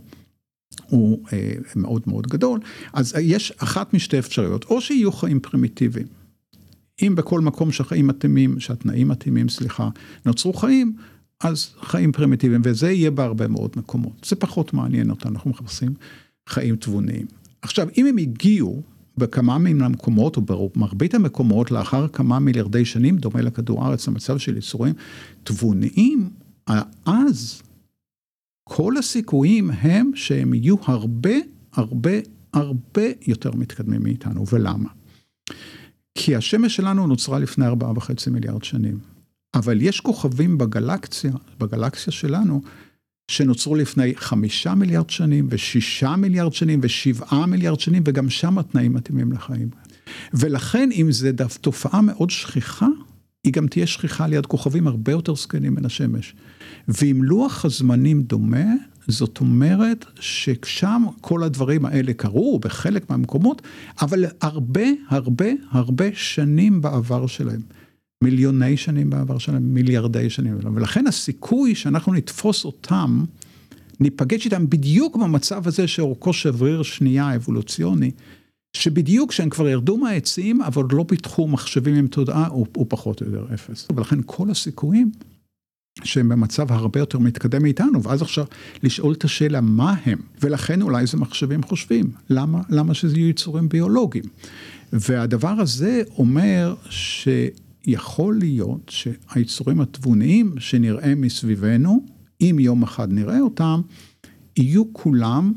הוא 0.89 1.19
אה, 1.33 1.51
מאוד 1.75 2.01
מאוד 2.07 2.27
גדול, 2.27 2.59
אז 2.93 3.15
יש 3.21 3.53
אחת 3.57 3.93
משתי 3.93 4.19
אפשרויות, 4.19 4.65
או 4.65 4.81
שיהיו 4.81 5.11
חיים 5.11 5.39
פרימיטיביים. 5.39 6.07
אם 7.01 7.13
בכל 7.15 7.41
מקום 7.41 7.71
שהחיים 7.71 8.07
מתאימים, 8.07 8.59
שהתנאים 8.59 9.07
מתאימים, 9.07 9.49
סליחה, 9.49 9.89
נוצרו 10.25 10.53
חיים, 10.53 10.95
אז 11.41 11.69
חיים 11.81 12.11
פרימיטיביים, 12.11 12.61
וזה 12.63 12.91
יהיה 12.91 13.11
בהרבה 13.11 13.47
מאוד 13.47 13.71
מקומות. 13.75 14.25
זה 14.25 14.35
פחות 14.35 14.73
מעניין 14.73 15.09
אותנו, 15.09 15.31
אנחנו 15.31 15.49
מחפשים 15.49 15.93
חיים 16.49 16.75
תבוניים. 16.75 17.25
עכשיו, 17.61 17.87
אם 17.97 18.05
הם 18.05 18.17
הגיעו 18.17 18.81
בכמה 19.17 19.57
מן 19.57 19.81
המקומות, 19.81 20.37
או 20.37 20.41
במרבית 20.41 21.13
המקומות, 21.13 21.71
לאחר 21.71 22.07
כמה 22.07 22.39
מיליארדי 22.39 22.85
שנים, 22.85 23.17
דומה 23.17 23.41
לכדור 23.41 23.85
הארץ, 23.85 24.07
למצב 24.07 24.37
של 24.37 24.57
יצורים 24.57 24.93
תבוניים, 25.43 26.29
אז 27.05 27.61
כל 28.69 28.97
הסיכויים 28.97 29.71
הם 29.71 30.11
שהם 30.15 30.53
יהיו 30.53 30.75
הרבה, 30.85 31.33
הרבה, 31.73 32.11
הרבה 32.53 33.03
יותר 33.27 33.51
מתקדמים 33.51 34.03
מאיתנו. 34.03 34.45
ולמה? 34.51 34.89
כי 36.15 36.35
השמש 36.35 36.75
שלנו 36.75 37.07
נוצרה 37.07 37.39
לפני 37.39 37.65
ארבעה 37.65 37.91
וחצי 37.95 38.29
מיליארד 38.29 38.63
שנים. 38.63 38.99
אבל 39.53 39.81
יש 39.81 39.99
כוכבים 39.99 40.57
בגלקסיה, 40.57 41.31
בגלקסיה 41.59 42.13
שלנו, 42.13 42.61
שנוצרו 43.31 43.75
לפני 43.75 44.15
חמישה 44.15 44.75
מיליארד 44.75 45.09
שנים 45.09 45.47
ושישה 45.51 46.15
מיליארד 46.15 46.53
שנים 46.53 46.79
ושבעה 46.83 47.45
מיליארד 47.45 47.79
שנים 47.79 48.03
וגם 48.05 48.29
שם 48.29 48.57
התנאים 48.57 48.93
מתאימים 48.93 49.31
לחיים. 49.31 49.69
ולכן 50.33 50.89
אם 50.91 51.09
דף 51.33 51.57
תופעה 51.57 52.01
מאוד 52.01 52.29
שכיחה, 52.29 52.87
היא 53.45 53.53
גם 53.53 53.67
תהיה 53.67 53.87
שכיחה 53.87 54.27
ליד 54.27 54.45
כוכבים 54.45 54.87
הרבה 54.87 55.11
יותר 55.11 55.35
זקנים 55.35 55.75
מן 55.75 55.85
השמש. 55.85 56.35
ואם 56.87 57.19
לוח 57.23 57.65
הזמנים 57.65 58.21
דומה, 58.21 58.65
זאת 59.07 59.39
אומרת 59.39 60.05
ששם 60.19 61.03
כל 61.21 61.43
הדברים 61.43 61.85
האלה 61.85 62.13
קרו 62.13 62.59
בחלק 62.59 63.09
מהמקומות, 63.09 63.61
אבל 64.01 64.25
הרבה 64.41 64.81
הרבה 65.09 65.45
הרבה 65.71 66.05
שנים 66.13 66.81
בעבר 66.81 67.27
שלהם. 67.27 67.61
מיליוני 68.23 68.77
שנים 68.77 69.09
בעבר 69.09 69.37
שלהם, 69.37 69.73
מיליארדי 69.73 70.29
שנים, 70.29 70.57
ולכן 70.73 71.07
הסיכוי 71.07 71.75
שאנחנו 71.75 72.13
נתפוס 72.13 72.65
אותם, 72.65 73.23
ניפגש 73.99 74.45
איתם 74.45 74.69
בדיוק 74.69 75.17
במצב 75.17 75.67
הזה 75.67 75.87
שאורכו 75.87 76.33
שבריר 76.33 76.83
שנייה 76.83 77.35
אבולוציוני, 77.35 78.11
שבדיוק 78.75 79.29
כשהם 79.29 79.49
כבר 79.49 79.67
ירדו 79.69 79.97
מהעצים, 79.97 80.61
אבל 80.61 80.83
לא 80.91 81.05
פיתחו 81.07 81.47
מחשבים 81.47 81.95
עם 81.95 82.07
תודעה, 82.07 82.47
הוא, 82.47 82.67
פחות 82.89 83.21
או 83.21 83.25
יותר 83.25 83.53
אפס. 83.53 83.87
ולכן 83.95 84.19
כל 84.25 84.49
הסיכויים 84.49 85.11
שהם 86.03 86.29
במצב 86.29 86.71
הרבה 86.71 86.99
יותר 86.99 87.19
מתקדם 87.19 87.61
מאיתנו, 87.61 88.03
ואז 88.03 88.21
עכשיו 88.21 88.45
לשאול 88.83 89.13
את 89.13 89.23
השאלה 89.23 89.61
מה 89.61 89.95
הם, 90.05 90.19
ולכן 90.41 90.81
אולי 90.81 91.07
זה 91.07 91.17
מחשבים 91.17 91.63
חושבים, 91.63 92.11
למה, 92.29 92.61
למה 92.69 92.93
שזה 92.93 93.17
יהיו 93.17 93.29
יצורים 93.29 93.69
ביולוגיים. 93.69 94.25
והדבר 94.93 95.49
הזה 95.59 96.01
אומר 96.17 96.75
שיכול 96.89 98.37
להיות 98.39 98.91
שהיצורים 98.93 99.81
התבוניים 99.81 100.53
שנראה 100.59 101.15
מסביבנו, 101.15 102.05
אם 102.41 102.57
יום 102.59 102.83
אחד 102.83 103.11
נראה 103.11 103.39
אותם, 103.39 103.81
יהיו 104.57 104.93
כולם 104.93 105.53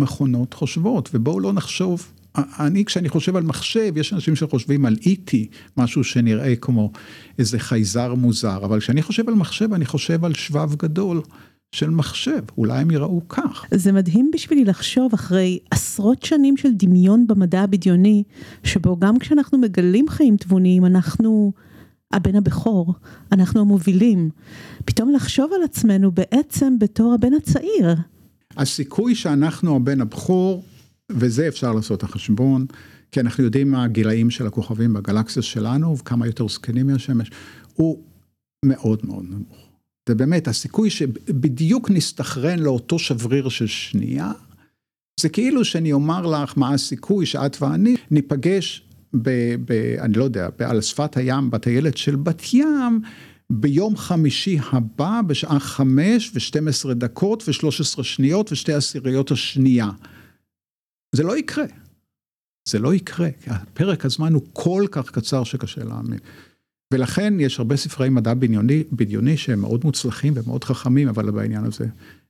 מכונות 0.00 0.54
חושבות, 0.54 1.10
ובואו 1.12 1.40
לא 1.40 1.52
נחשוב 1.52 2.12
אני, 2.60 2.84
כשאני 2.84 3.08
חושב 3.08 3.36
על 3.36 3.42
מחשב, 3.42 3.96
יש 3.96 4.12
אנשים 4.12 4.36
שחושבים 4.36 4.86
על 4.86 4.96
E.T, 5.00 5.32
משהו 5.76 6.04
שנראה 6.04 6.56
כמו 6.56 6.92
איזה 7.38 7.58
חייזר 7.58 8.14
מוזר, 8.14 8.64
אבל 8.64 8.80
כשאני 8.80 9.02
חושב 9.02 9.28
על 9.28 9.34
מחשב, 9.34 9.74
אני 9.74 9.84
חושב 9.84 10.24
על 10.24 10.34
שבב 10.34 10.74
גדול 10.74 11.22
של 11.72 11.90
מחשב, 11.90 12.42
אולי 12.58 12.80
הם 12.80 12.90
יראו 12.90 13.28
כך. 13.28 13.64
זה 13.74 13.92
מדהים 13.92 14.30
בשבילי 14.34 14.64
לחשוב 14.64 15.12
אחרי 15.14 15.58
עשרות 15.70 16.22
שנים 16.22 16.56
של 16.56 16.68
דמיון 16.72 17.26
במדע 17.26 17.60
הבדיוני, 17.60 18.22
שבו 18.64 18.96
גם 18.96 19.18
כשאנחנו 19.18 19.58
מגלים 19.58 20.08
חיים 20.08 20.36
תבוניים, 20.36 20.84
אנחנו 20.84 21.52
הבן 22.12 22.36
הבכור, 22.36 22.94
אנחנו 23.32 23.60
המובילים. 23.60 24.30
פתאום 24.84 25.12
לחשוב 25.12 25.50
על 25.56 25.62
עצמנו 25.62 26.10
בעצם 26.12 26.76
בתור 26.78 27.14
הבן 27.14 27.34
הצעיר. 27.34 27.94
הסיכוי 28.56 29.14
שאנחנו 29.14 29.76
הבן 29.76 30.00
הבכור 30.00 30.64
וזה 31.12 31.48
אפשר 31.48 31.72
לעשות 31.72 31.98
את 31.98 32.02
החשבון, 32.02 32.66
כי 33.10 33.20
אנחנו 33.20 33.44
יודעים 33.44 33.70
מה 33.70 33.84
הגילאים 33.84 34.30
של 34.30 34.46
הכוכבים 34.46 34.92
בגלקסיה 34.92 35.42
שלנו, 35.42 35.98
וכמה 35.98 36.26
יותר 36.26 36.48
זקנים 36.48 36.86
מהשמש, 36.86 37.30
הוא 37.74 38.02
מאוד 38.64 39.00
מאוד 39.04 39.24
נמוך. 39.30 39.68
ובאמת, 40.10 40.48
הסיכוי 40.48 40.90
שבדיוק 40.90 41.90
נסתכרן 41.90 42.58
לאותו 42.58 42.98
שבריר 42.98 43.48
של 43.48 43.66
שנייה, 43.66 44.32
זה 45.20 45.28
כאילו 45.28 45.64
שאני 45.64 45.92
אומר 45.92 46.26
לך 46.26 46.58
מה 46.58 46.74
הסיכוי 46.74 47.26
שאת 47.26 47.62
ואני 47.62 47.96
ניפגש 48.10 48.82
ב... 49.22 49.30
ב 49.64 49.72
אני 49.98 50.12
לא 50.12 50.24
יודע, 50.24 50.48
על 50.58 50.80
שפת 50.80 51.16
הים 51.16 51.50
בטיילת 51.50 51.96
של 51.96 52.16
בת 52.16 52.42
ים, 52.54 53.00
ביום 53.50 53.96
חמישי 53.96 54.58
הבא 54.72 55.20
בשעה 55.26 55.60
חמש 55.60 56.30
ושתים 56.34 56.68
עשרה 56.68 56.94
דקות 56.94 57.48
ושלוש 57.48 57.80
עשרה 57.80 58.04
שניות 58.04 58.52
ושתי 58.52 58.72
עשיריות 58.72 59.30
השנייה. 59.30 59.90
זה 61.12 61.22
לא 61.22 61.36
יקרה. 61.36 61.64
זה 62.68 62.78
לא 62.78 62.94
יקרה, 62.94 63.28
כי 63.40 63.50
פרק 63.74 64.04
הזמן 64.04 64.32
הוא 64.32 64.42
כל 64.52 64.86
כך 64.90 65.10
קצר 65.10 65.44
שקשה 65.44 65.84
להאמין. 65.84 66.18
ולכן 66.94 67.40
יש 67.40 67.58
הרבה 67.58 67.76
ספרי 67.76 68.08
מדע 68.08 68.34
בדיוני, 68.34 68.84
בדיוני 68.92 69.36
שהם 69.36 69.60
מאוד 69.60 69.80
מוצלחים 69.84 70.32
ומאוד 70.36 70.64
חכמים, 70.64 71.08
אבל 71.08 71.30
בעניין 71.30 71.64
הזה 71.64 71.86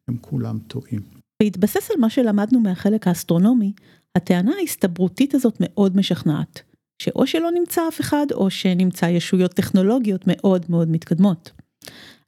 הם 0.08 0.16
כולם 0.20 0.58
טועים. 0.58 1.00
בהתבסס 1.42 1.90
על 1.90 2.00
מה 2.00 2.10
שלמדנו 2.10 2.60
מהחלק 2.60 3.06
האסטרונומי, 3.06 3.72
הטענה 4.16 4.52
ההסתברותית 4.60 5.34
הזאת 5.34 5.56
מאוד 5.60 5.96
משכנעת. 5.96 6.62
שאו 7.02 7.26
שלא 7.26 7.50
נמצא 7.50 7.88
אף 7.88 8.00
אחד, 8.00 8.26
או 8.32 8.50
שנמצא 8.50 9.06
ישויות 9.06 9.54
טכנולוגיות 9.54 10.24
מאוד 10.26 10.66
מאוד 10.68 10.90
מתקדמות. 10.90 11.50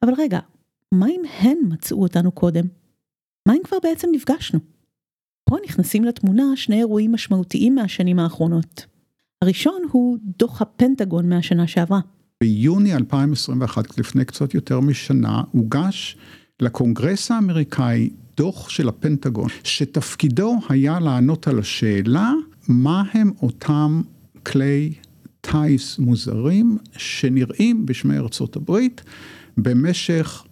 אבל 0.03 0.13
רגע, 0.19 0.39
מה 0.93 1.07
אם 1.07 1.23
הן 1.39 1.59
מצאו 1.63 2.03
אותנו 2.03 2.33
קודם? 2.33 2.65
מה 3.49 3.55
אם 3.55 3.63
כבר 3.65 3.77
בעצם 3.83 4.09
נפגשנו? 4.13 4.61
פה 5.51 5.57
נכנסים 5.65 6.05
לתמונה 6.05 6.43
שני 6.57 6.79
אירועים 6.79 7.13
משמעותיים 7.13 7.75
מהשנים 7.75 8.19
האחרונות. 8.19 8.87
הראשון 9.43 9.83
הוא 9.91 10.19
דוח 10.39 10.63
הפנטגון 10.63 11.29
מהשנה 11.29 11.67
שעברה. 11.67 12.01
ביוני 12.41 12.95
2021, 12.95 13.99
לפני 13.99 14.25
קצת 14.25 14.55
יותר 14.55 14.81
משנה, 14.81 15.43
הוגש 15.53 16.17
לקונגרס 16.61 17.31
האמריקאי 17.31 18.11
דוח 18.37 18.69
של 18.69 18.89
הפנטגון, 18.89 19.49
שתפקידו 19.65 20.59
היה 20.69 21.01
לענות 21.01 21.49
על 21.49 21.59
השאלה 21.59 22.33
מה 22.69 23.03
הם 23.13 23.33
אותם 23.43 24.03
כלי 24.47 24.93
טיס 25.41 25.99
מוזרים 25.99 26.79
שנראים 26.97 27.87
בשמי 27.87 28.17
ארצות 28.17 28.57
הברית 28.57 29.03
במשך 29.57 30.45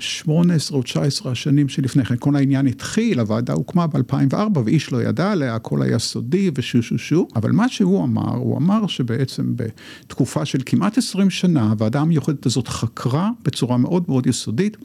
18 0.00 0.78
או 0.78 0.82
19 0.82 1.32
השנים 1.32 1.68
שלפני 1.68 2.04
כן, 2.04 2.16
כל 2.16 2.36
העניין 2.36 2.66
התחיל, 2.66 3.20
הוועדה 3.20 3.52
הוקמה 3.52 3.86
ב-2004 3.86 4.58
ואיש 4.64 4.92
לא 4.92 5.02
ידע 5.02 5.32
עליה, 5.32 5.54
הכל 5.54 5.82
היה 5.82 5.98
סודי 5.98 6.50
ושו 6.54 6.82
שו 6.82 6.98
שו, 6.98 7.28
אבל 7.36 7.52
מה 7.52 7.68
שהוא 7.68 8.04
אמר, 8.04 8.36
הוא 8.36 8.56
אמר 8.56 8.86
שבעצם 8.86 9.54
בתקופה 9.56 10.44
של 10.44 10.58
כמעט 10.66 10.98
20 10.98 11.30
שנה, 11.30 11.70
הוועדה 11.70 12.00
המיוחדת 12.00 12.46
הזאת 12.46 12.68
חקרה 12.68 13.30
בצורה 13.44 13.76
מאוד 13.76 14.04
מאוד 14.08 14.26
יסודית 14.26 14.76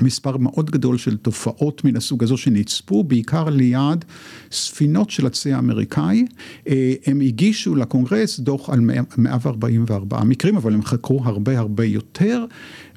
מספר 0.00 0.36
מאוד 0.36 0.70
גדול 0.70 0.98
של 0.98 1.16
תופעות 1.16 1.84
מן 1.84 1.96
הסוג 1.96 2.24
הזו 2.24 2.36
שנצפו, 2.36 3.04
בעיקר 3.04 3.44
ליד 3.44 4.04
ספינות 4.52 5.10
של 5.10 5.26
הצי 5.26 5.52
האמריקאי. 5.52 6.24
אה, 6.68 6.94
הם 7.06 7.20
הגישו 7.20 7.74
לקונגרס 7.74 8.40
דוח 8.40 8.70
על 8.70 8.80
144 9.18 10.24
מקרים, 10.24 10.56
אבל 10.56 10.74
הם 10.74 10.82
חקרו 10.82 11.24
הרבה 11.24 11.58
הרבה 11.58 11.84
יותר, 11.84 12.44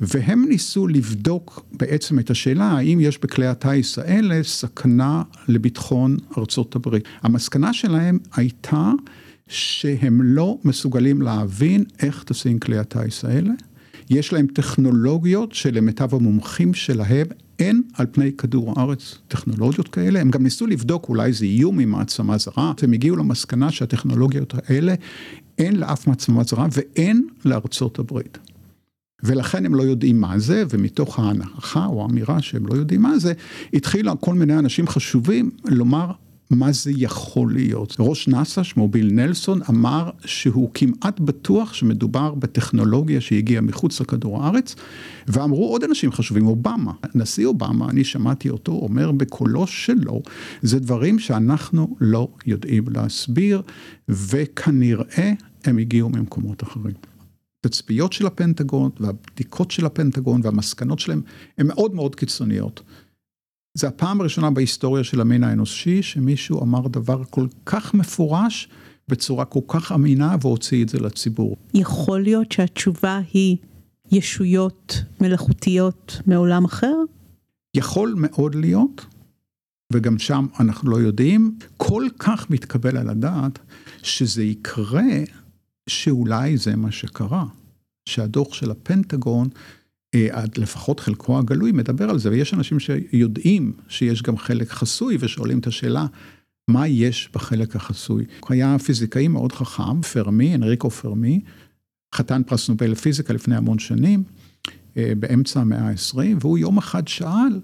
והם 0.01 0.45
ניסו 0.49 0.87
לבדוק 0.87 1.65
בעצם 1.71 2.19
את 2.19 2.29
השאלה 2.29 2.65
האם 2.65 2.99
יש 3.01 3.19
בכלי 3.21 3.47
הטיס 3.47 3.99
האלה 3.99 4.43
סכנה 4.43 5.23
לביטחון 5.47 6.17
ארצות 6.37 6.75
הברית. 6.75 7.03
המסקנה 7.21 7.73
שלהם 7.73 8.19
הייתה 8.35 8.91
שהם 9.47 10.21
לא 10.21 10.57
מסוגלים 10.63 11.21
להבין 11.21 11.83
איך 12.01 12.23
טסים 12.23 12.59
כלי 12.59 12.77
הטיס 12.77 13.25
האלה. 13.25 13.51
יש 14.09 14.33
להם 14.33 14.47
טכנולוגיות 14.47 15.53
שלמיטב 15.53 16.15
המומחים 16.15 16.73
שלהם 16.73 17.27
אין 17.59 17.81
על 17.93 18.05
פני 18.11 18.31
כדור 18.33 18.73
הארץ 18.77 19.17
טכנולוגיות 19.27 19.87
כאלה, 19.87 20.21
הם 20.21 20.29
גם 20.29 20.43
ניסו 20.43 20.67
לבדוק 20.67 21.09
אולי 21.09 21.33
זה 21.33 21.45
איום 21.45 21.77
ממעצמה 21.77 22.37
זרה, 22.37 22.73
הם 22.81 22.93
הגיעו 22.93 23.15
למסקנה 23.15 23.71
שהטכנולוגיות 23.71 24.53
האלה 24.65 24.93
אין 25.57 25.75
לאף 25.75 26.07
מעצמה 26.07 26.43
זרה 26.43 26.67
ואין 26.71 27.27
לארצות 27.45 27.99
הברית. 27.99 28.37
ולכן 29.23 29.65
הם 29.65 29.75
לא 29.75 29.83
יודעים 29.83 30.21
מה 30.21 30.39
זה, 30.39 30.63
ומתוך 30.69 31.19
ההנחה 31.19 31.85
או 31.85 32.01
האמירה 32.01 32.41
שהם 32.41 32.67
לא 32.67 32.73
יודעים 32.73 33.01
מה 33.01 33.19
זה, 33.19 33.33
התחילו 33.73 34.21
כל 34.21 34.33
מיני 34.33 34.59
אנשים 34.59 34.87
חשובים 34.87 35.51
לומר 35.65 36.11
מה 36.49 36.71
זה 36.71 36.91
יכול 36.95 37.53
להיות. 37.53 37.95
ראש 37.99 38.27
נאס"א, 38.27 38.63
שמו 38.63 38.87
ביל 38.87 39.11
נלסון, 39.13 39.61
אמר 39.69 40.09
שהוא 40.25 40.69
כמעט 40.73 41.19
בטוח 41.19 41.73
שמדובר 41.73 42.35
בטכנולוגיה 42.35 43.21
שהגיעה 43.21 43.61
מחוץ 43.61 44.01
לכדור 44.01 44.43
הארץ, 44.43 44.75
ואמרו 45.27 45.71
עוד 45.71 45.83
אנשים 45.83 46.11
חשובים, 46.11 46.47
אובמה. 46.47 46.91
הנשיא 47.03 47.45
אובמה, 47.45 47.89
אני 47.89 48.03
שמעתי 48.03 48.49
אותו 48.49 48.71
אומר 48.71 49.11
בקולו 49.11 49.67
שלו, 49.67 50.21
זה 50.61 50.79
דברים 50.79 51.19
שאנחנו 51.19 51.95
לא 51.99 52.27
יודעים 52.45 52.83
להסביר, 52.89 53.61
וכנראה 54.09 55.33
הם 55.65 55.77
הגיעו 55.77 56.09
ממקומות 56.09 56.63
אחרים. 56.63 56.93
התצפיות 57.65 58.13
של 58.13 58.27
הפנטגון 58.27 58.91
והבדיקות 58.99 59.71
של 59.71 59.85
הפנטגון 59.85 60.41
והמסקנות 60.43 60.99
שלהם 60.99 61.21
הן 61.57 61.67
מאוד 61.67 61.95
מאוד 61.95 62.15
קיצוניות. 62.15 62.81
זה 63.77 63.87
הפעם 63.87 64.21
הראשונה 64.21 64.51
בהיסטוריה 64.51 65.03
של 65.03 65.21
המין 65.21 65.43
האנושי 65.43 66.03
שמישהו 66.03 66.63
אמר 66.63 66.87
דבר 66.87 67.23
כל 67.29 67.47
כך 67.65 67.93
מפורש 67.93 68.69
בצורה 69.07 69.45
כל 69.45 69.59
כך 69.67 69.91
אמינה 69.91 70.35
והוציא 70.41 70.83
את 70.83 70.89
זה 70.89 70.99
לציבור. 70.99 71.57
יכול 71.73 72.21
להיות 72.21 72.51
שהתשובה 72.51 73.19
היא 73.33 73.57
ישויות 74.11 75.01
מלאכותיות 75.21 76.21
מעולם 76.27 76.65
אחר? 76.65 76.95
יכול 77.77 78.15
מאוד 78.17 78.55
להיות, 78.55 79.05
וגם 79.93 80.19
שם 80.19 80.45
אנחנו 80.59 80.89
לא 80.89 80.97
יודעים. 80.97 81.57
כל 81.77 82.05
כך 82.19 82.49
מתקבל 82.49 82.97
על 82.97 83.09
הדעת 83.09 83.59
שזה 84.03 84.43
יקרה 84.43 85.23
שאולי 85.89 86.57
זה 86.57 86.75
מה 86.75 86.91
שקרה. 86.91 87.45
שהדוח 88.07 88.53
של 88.53 88.71
הפנטגון 88.71 89.49
לפחות 90.57 90.99
חלקו 90.99 91.39
הגלוי 91.39 91.71
מדבר 91.71 92.09
על 92.09 92.19
זה, 92.19 92.29
ויש 92.29 92.53
אנשים 92.53 92.79
שיודעים 92.79 93.73
שיש 93.87 94.23
גם 94.23 94.37
חלק 94.37 94.69
חסוי 94.69 95.17
ושואלים 95.19 95.59
את 95.59 95.67
השאלה, 95.67 96.05
מה 96.67 96.87
יש 96.87 97.29
בחלק 97.33 97.75
החסוי? 97.75 98.25
היה 98.49 98.79
פיזיקאי 98.79 99.27
מאוד 99.27 99.51
חכם, 99.51 100.01
פרמי, 100.01 100.55
אנריקו 100.55 100.89
פרמי, 100.89 101.41
חתן 102.15 102.41
פרס 102.43 102.69
נובל 102.69 102.91
לפיזיקה 102.91 103.33
לפני 103.33 103.55
המון 103.55 103.79
שנים, 103.79 104.23
אה, 104.97 105.13
באמצע 105.19 105.61
המאה 105.61 105.89
ה-20, 105.89 106.17
והוא 106.41 106.57
יום 106.57 106.77
אחד 106.77 107.07
שאל, 107.07 107.59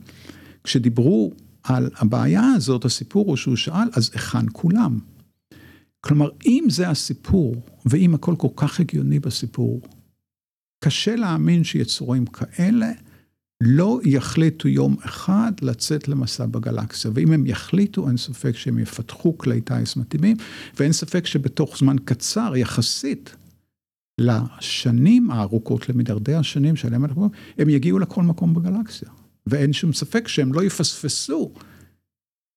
כשדיברו 0.63 1.33
על 1.63 1.89
הבעיה 1.95 2.51
הזאת, 2.55 2.85
הסיפור 2.85 3.27
הוא 3.27 3.35
שהוא 3.35 3.55
שאל, 3.55 3.87
אז 3.93 4.11
היכן 4.13 4.45
כולם? 4.51 4.99
כלומר, 6.01 6.29
אם 6.45 6.65
זה 6.69 6.89
הסיפור, 6.89 7.55
ואם 7.85 8.15
הכל 8.15 8.35
כל 8.37 8.47
כך 8.55 8.79
הגיוני 8.79 9.19
בסיפור, 9.19 9.81
קשה 10.83 11.15
להאמין 11.15 11.63
שיצורים 11.63 12.25
כאלה 12.25 12.91
לא 13.61 13.99
יחליטו 14.03 14.67
יום 14.67 14.95
אחד 15.01 15.51
לצאת 15.61 16.07
למסע 16.07 16.45
בגלקסיה, 16.45 17.11
ואם 17.13 17.31
הם 17.31 17.45
יחליטו, 17.45 18.07
אין 18.07 18.17
ספק 18.17 18.57
שהם 18.57 18.79
יפתחו 18.79 19.37
כלי 19.37 19.61
טיס 19.61 19.95
מתאימים, 19.95 20.37
ואין 20.79 20.91
ספק 20.91 21.25
שבתוך 21.25 21.77
זמן 21.77 21.95
קצר 22.05 22.55
יחסית 22.55 23.35
לשנים 24.17 25.31
הארוכות, 25.31 25.89
למיליארדי 25.89 26.35
השנים 26.35 26.75
שעליהם 26.75 27.05
אנחנו 27.05 27.21
מדברים, 27.21 27.41
הם 27.57 27.69
יגיעו 27.69 27.99
לכל 27.99 28.23
מקום 28.23 28.53
בגלקסיה. 28.53 29.09
ואין 29.47 29.73
שום 29.73 29.93
ספק 29.93 30.27
שהם 30.27 30.53
לא 30.53 30.63
יפספסו 30.63 31.53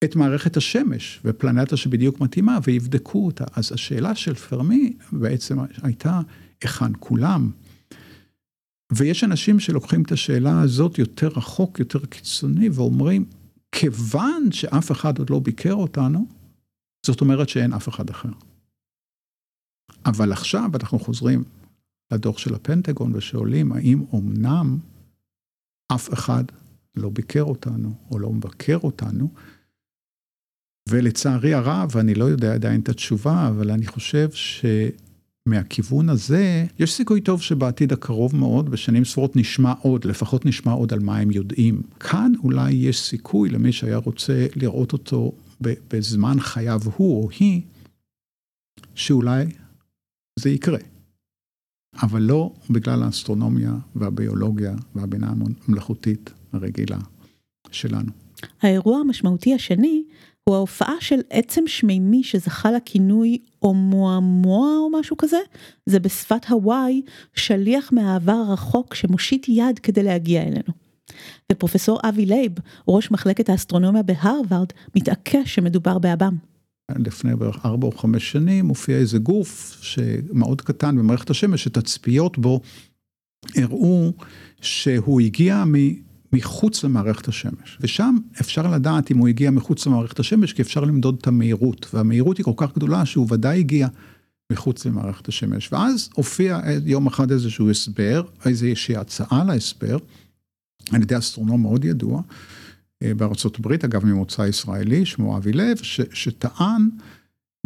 את 0.04 0.16
מערכת 0.16 0.56
השמש 0.56 1.20
ופלנטה 1.24 1.76
שבדיוק 1.76 2.20
מתאימה 2.20 2.58
ויבדקו 2.64 3.26
אותה. 3.26 3.44
אז 3.52 3.72
השאלה 3.72 4.14
של 4.14 4.34
פרמי 4.34 4.96
בעצם 5.12 5.58
הייתה, 5.82 6.20
היכן 6.62 6.92
כולם? 7.00 7.50
ויש 8.92 9.24
אנשים 9.24 9.60
שלוקחים 9.60 10.02
את 10.02 10.12
השאלה 10.12 10.60
הזאת 10.60 10.98
יותר 10.98 11.28
רחוק, 11.28 11.78
יותר 11.78 12.06
קיצוני, 12.06 12.68
ואומרים, 12.68 13.24
כיוון 13.72 14.52
שאף 14.52 14.92
אחד 14.92 15.18
עוד 15.18 15.30
לא 15.30 15.38
ביקר 15.38 15.74
אותנו, 15.74 16.26
זאת 17.06 17.20
אומרת 17.20 17.48
שאין 17.48 17.72
אף 17.72 17.88
אחד 17.88 18.10
אחר. 18.10 18.28
אבל 20.06 20.32
עכשיו 20.32 20.70
אנחנו 20.80 20.98
חוזרים 20.98 21.44
לדוח 22.12 22.38
של 22.38 22.54
הפנטגון 22.54 23.14
ושואלים, 23.14 23.72
האם 23.72 24.04
אמנם 24.14 24.78
אף 25.94 26.12
אחד 26.12 26.44
לא 26.94 27.10
ביקר 27.10 27.42
אותנו 27.42 27.94
או 28.10 28.18
לא 28.18 28.32
מבקר 28.32 28.78
אותנו, 28.82 29.32
ולצערי 30.88 31.54
הרב, 31.54 31.96
אני 31.96 32.14
לא 32.14 32.24
יודע 32.24 32.54
עדיין 32.54 32.80
את 32.80 32.88
התשובה, 32.88 33.48
אבל 33.48 33.70
אני 33.70 33.86
חושב 33.86 34.28
שמהכיוון 35.46 36.08
הזה, 36.08 36.66
יש 36.78 36.92
סיכוי 36.92 37.20
טוב 37.20 37.42
שבעתיד 37.42 37.92
הקרוב 37.92 38.36
מאוד, 38.36 38.70
בשנים 38.70 39.04
ספורות 39.04 39.36
נשמע 39.36 39.72
עוד, 39.82 40.04
לפחות 40.04 40.46
נשמע 40.46 40.72
עוד 40.72 40.92
על 40.92 40.98
מה 40.98 41.18
הם 41.18 41.30
יודעים. 41.30 41.82
כאן 42.00 42.32
אולי 42.44 42.72
יש 42.72 43.00
סיכוי 43.00 43.48
למי 43.48 43.72
שהיה 43.72 43.96
רוצה 43.96 44.46
לראות 44.56 44.92
אותו 44.92 45.32
בזמן 45.60 46.40
חייו 46.40 46.80
הוא 46.96 47.22
או 47.22 47.28
היא, 47.40 47.62
שאולי 48.94 49.44
זה 50.38 50.50
יקרה. 50.50 50.78
אבל 52.02 52.22
לא 52.22 52.54
בגלל 52.70 53.02
האסטרונומיה 53.02 53.74
והביולוגיה 53.96 54.74
והבינה 54.94 55.32
המלאכותית 55.68 56.30
הרגילה 56.52 56.98
שלנו. 57.70 58.12
האירוע 58.62 58.98
המשמעותי 58.98 59.54
השני 59.54 60.04
הוא 60.48 60.56
ההופעה 60.56 60.94
של 61.00 61.20
עצם 61.30 61.62
שמימי 61.66 62.22
שזכה 62.24 62.70
לכינוי 62.70 63.38
אומואמואה 63.62 64.78
או 64.78 64.90
משהו 65.00 65.16
כזה, 65.16 65.36
זה 65.86 66.00
בשפת 66.00 66.46
הוואי 66.48 67.02
שליח 67.34 67.92
מהעבר 67.92 68.32
הרחוק 68.32 68.94
שמושיט 68.94 69.48
יד 69.48 69.78
כדי 69.78 70.02
להגיע 70.02 70.42
אלינו. 70.42 70.72
ופרופסור 71.52 72.00
אבי 72.08 72.26
לייב, 72.26 72.52
ראש 72.88 73.10
מחלקת 73.10 73.48
האסטרונומיה 73.48 74.02
בהרווארד, 74.02 74.68
מתעקש 74.96 75.54
שמדובר 75.54 75.98
באב"ם. 75.98 76.36
לפני 76.98 77.36
בערך 77.36 77.66
ארבע 77.66 77.86
או 77.86 77.92
חמש 77.92 78.32
שנים 78.32 78.66
הופיע 78.66 78.96
איזה 78.96 79.18
גוף 79.18 79.78
שמאוד 79.82 80.60
קטן 80.60 80.96
במערכת 80.96 81.30
השמש, 81.30 81.64
שתצפיות 81.64 82.38
בו 82.38 82.60
הראו 83.54 84.12
שהוא 84.60 85.20
הגיע 85.20 85.64
מחוץ 86.36 86.84
למערכת 86.84 87.28
השמש. 87.28 87.78
ושם 87.80 88.16
אפשר 88.40 88.70
לדעת 88.70 89.10
אם 89.10 89.18
הוא 89.18 89.28
הגיע 89.28 89.50
מחוץ 89.50 89.86
למערכת 89.86 90.18
השמש, 90.18 90.52
כי 90.52 90.62
אפשר 90.62 90.80
למדוד 90.80 91.16
את 91.20 91.26
המהירות, 91.26 91.86
והמהירות 91.94 92.38
היא 92.38 92.44
כל 92.44 92.52
כך 92.56 92.74
גדולה 92.74 93.06
שהוא 93.06 93.26
ודאי 93.30 93.58
הגיע 93.58 93.88
מחוץ 94.52 94.86
למערכת 94.86 95.28
השמש. 95.28 95.72
ואז 95.72 96.08
הופיע 96.14 96.60
יום 96.84 97.06
אחד 97.06 97.30
איזשהו 97.30 97.70
הסבר, 97.70 98.22
איזושהי 98.46 98.96
הצעה 98.96 99.44
להסבר, 99.44 99.98
על 100.92 101.02
ידי 101.02 101.18
אסטרונום 101.18 101.62
מאוד 101.62 101.84
ידוע, 101.84 102.22
אה, 103.02 103.14
בארצות 103.14 103.58
הברית, 103.58 103.84
אגב 103.84 104.04
ממוצא 104.04 104.42
ישראלי, 104.42 105.06
שמו 105.06 105.36
אבי 105.36 105.52
לב, 105.52 105.76
ש, 105.76 106.00
שטען 106.12 106.88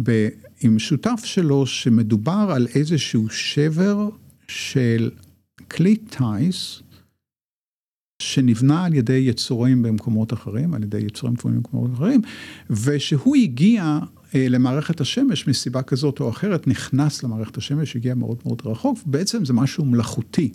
ב, 0.03 0.27
עם 0.61 0.79
שותף 0.79 1.21
שלו 1.23 1.65
שמדובר 1.65 2.51
על 2.55 2.67
איזשהו 2.75 3.29
שבר 3.29 4.09
של 4.47 5.09
כלי 5.71 5.95
טיס, 5.95 6.81
שנבנה 8.21 8.85
על 8.85 8.93
ידי 8.93 9.13
יצורים 9.13 9.83
במקומות 9.83 10.33
אחרים, 10.33 10.73
על 10.73 10.83
ידי 10.83 10.97
יצורים 10.97 11.35
קבועים 11.35 11.57
במקומות 11.57 11.93
אחרים, 11.93 12.21
ושהוא 12.69 13.35
הגיע 13.35 13.99
אה, 14.35 14.47
למערכת 14.49 15.01
השמש 15.01 15.47
מסיבה 15.47 15.81
כזאת 15.81 16.19
או 16.19 16.29
אחרת, 16.29 16.67
נכנס 16.67 17.23
למערכת 17.23 17.57
השמש, 17.57 17.95
הגיע 17.95 18.15
מאוד 18.15 18.37
מאוד 18.45 18.61
רחוק, 18.65 18.99
בעצם 19.05 19.45
זה 19.45 19.53
משהו 19.53 19.85
מלאכותי. 19.85 20.51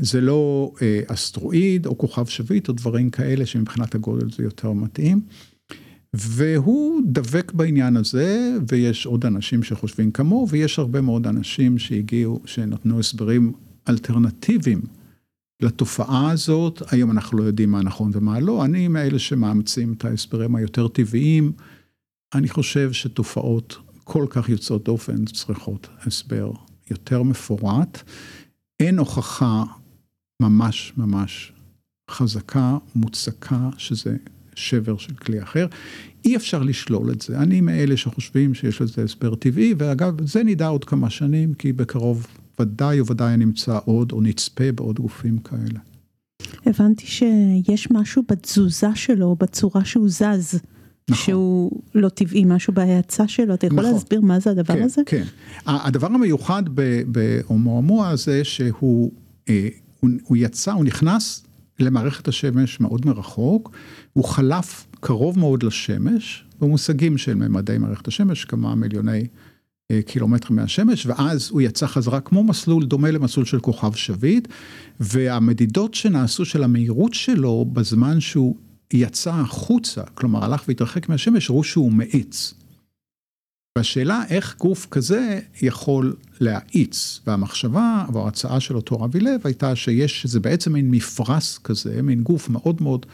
זה 0.00 0.20
לא 0.20 0.72
אה, 0.82 1.00
אסטרואיד 1.06 1.86
או 1.86 1.98
כוכב 1.98 2.26
שביט 2.26 2.68
או 2.68 2.72
דברים 2.72 3.10
כאלה 3.10 3.46
שמבחינת 3.46 3.94
הגודל 3.94 4.30
זה 4.30 4.42
יותר 4.42 4.72
מתאים. 4.72 5.20
והוא 6.14 7.00
דבק 7.06 7.52
בעניין 7.52 7.96
הזה, 7.96 8.56
ויש 8.68 9.06
עוד 9.06 9.26
אנשים 9.26 9.62
שחושבים 9.62 10.10
כמוהו, 10.10 10.48
ויש 10.48 10.78
הרבה 10.78 11.00
מאוד 11.00 11.26
אנשים 11.26 11.78
שהגיעו, 11.78 12.40
שנתנו 12.44 12.98
הסברים 12.98 13.52
אלטרנטיביים 13.88 14.80
לתופעה 15.60 16.30
הזאת. 16.30 16.82
היום 16.92 17.10
אנחנו 17.10 17.38
לא 17.38 17.42
יודעים 17.42 17.70
מה 17.70 17.82
נכון 17.82 18.10
ומה 18.14 18.40
לא. 18.40 18.64
אני 18.64 18.88
מאלה 18.88 19.18
שמאמצים 19.18 19.92
את 19.92 20.04
ההסברים 20.04 20.54
היותר 20.56 20.88
טבעיים. 20.88 21.52
אני 22.34 22.48
חושב 22.48 22.92
שתופעות 22.92 23.78
כל 24.04 24.26
כך 24.30 24.48
יוצאות 24.48 24.84
דופן 24.84 25.24
צריכות 25.24 25.88
הסבר 26.06 26.52
יותר 26.90 27.22
מפורט. 27.22 28.02
אין 28.80 28.98
הוכחה 28.98 29.64
ממש 30.42 30.92
ממש 30.96 31.52
חזקה, 32.10 32.78
מוצקה, 32.94 33.68
שזה 33.76 34.16
שבר 34.54 34.96
של 34.96 35.14
כלי 35.14 35.42
אחר. 35.42 35.66
אי 36.24 36.36
אפשר 36.36 36.62
לשלול 36.62 37.10
את 37.10 37.22
זה. 37.22 37.38
אני 37.38 37.60
מאלה 37.60 37.96
שחושבים 37.96 38.54
שיש 38.54 38.80
לזה 38.80 39.04
הסבר 39.04 39.34
טבעי, 39.34 39.74
ואגב, 39.78 40.26
זה 40.26 40.44
נדע 40.44 40.66
עוד 40.66 40.84
כמה 40.84 41.10
שנים, 41.10 41.54
כי 41.54 41.72
בקרוב 41.72 42.26
ודאי 42.60 43.00
וודאי 43.00 43.36
נמצא 43.36 43.78
עוד, 43.84 44.12
או 44.12 44.20
נצפה 44.20 44.72
בעוד 44.72 45.00
גופים 45.00 45.38
כאלה. 45.38 45.80
הבנתי 46.66 47.06
שיש 47.06 47.90
משהו 47.90 48.22
בתזוזה 48.28 48.94
שלו, 48.94 49.36
בצורה 49.40 49.84
שהוא 49.84 50.08
זז. 50.08 50.60
נכון. 51.10 51.24
שהוא 51.24 51.82
לא 51.94 52.08
טבעי, 52.08 52.44
משהו 52.44 52.72
בהאצה 52.72 53.28
שלו, 53.28 53.54
אתה 53.54 53.66
יכול 53.66 53.78
נכון. 53.78 53.92
להסביר 53.92 54.20
מה 54.20 54.40
זה 54.40 54.50
הדבר 54.50 54.74
כן, 54.74 54.82
הזה? 54.82 55.02
כן, 55.06 55.24
הדבר 55.66 56.06
המיוחד 56.06 56.62
בהומואמואה 57.06 58.16
זה 58.16 58.44
שהוא 58.44 59.12
אה, 59.48 59.68
הוא, 60.00 60.10
הוא 60.24 60.36
יצא, 60.36 60.72
הוא 60.72 60.84
נכנס 60.84 61.46
למערכת 61.80 62.28
השמש 62.28 62.80
מאוד 62.80 63.06
מרחוק, 63.06 63.70
הוא 64.12 64.24
חלף 64.24 64.86
קרוב 65.00 65.38
מאוד 65.38 65.62
לשמש, 65.62 66.44
במושגים 66.60 67.18
של 67.18 67.34
ממדי 67.34 67.78
מערכת 67.78 68.08
השמש, 68.08 68.44
כמה 68.44 68.74
מיליוני 68.74 69.26
קילומטרים 70.06 70.56
מהשמש, 70.56 71.06
ואז 71.06 71.50
הוא 71.50 71.60
יצא 71.60 71.86
חזרה 71.86 72.20
כמו 72.20 72.44
מסלול 72.44 72.84
דומה 72.84 73.10
למסלול 73.10 73.46
של 73.46 73.60
כוכב 73.60 73.94
שביט, 73.94 74.48
והמדידות 75.00 75.94
שנעשו 75.94 76.44
של 76.44 76.64
המהירות 76.64 77.14
שלו 77.14 77.64
בזמן 77.72 78.20
שהוא 78.20 78.56
יצא 78.92 79.34
החוצה, 79.34 80.02
כלומר 80.14 80.44
הלך 80.44 80.64
והתרחק 80.68 81.08
מהשמש, 81.08 81.50
ראו 81.50 81.64
שהוא 81.64 81.92
מאיץ. 81.92 82.54
והשאלה 83.78 84.22
איך 84.28 84.56
גוף 84.58 84.86
כזה 84.90 85.40
יכול 85.62 86.16
להאיץ, 86.40 87.20
והמחשבה 87.26 88.04
וההצעה 88.12 88.60
של 88.60 88.76
אותו 88.76 89.00
רבי 89.00 89.20
לב 89.20 89.40
הייתה 89.44 89.76
שיש, 89.76 90.22
שזה 90.22 90.40
בעצם 90.40 90.72
מין 90.72 90.90
מפרש 90.90 91.58
כזה, 91.58 92.02
מין 92.02 92.22
גוף 92.22 92.48
מאוד 92.48 92.82
מאוד 92.82 93.06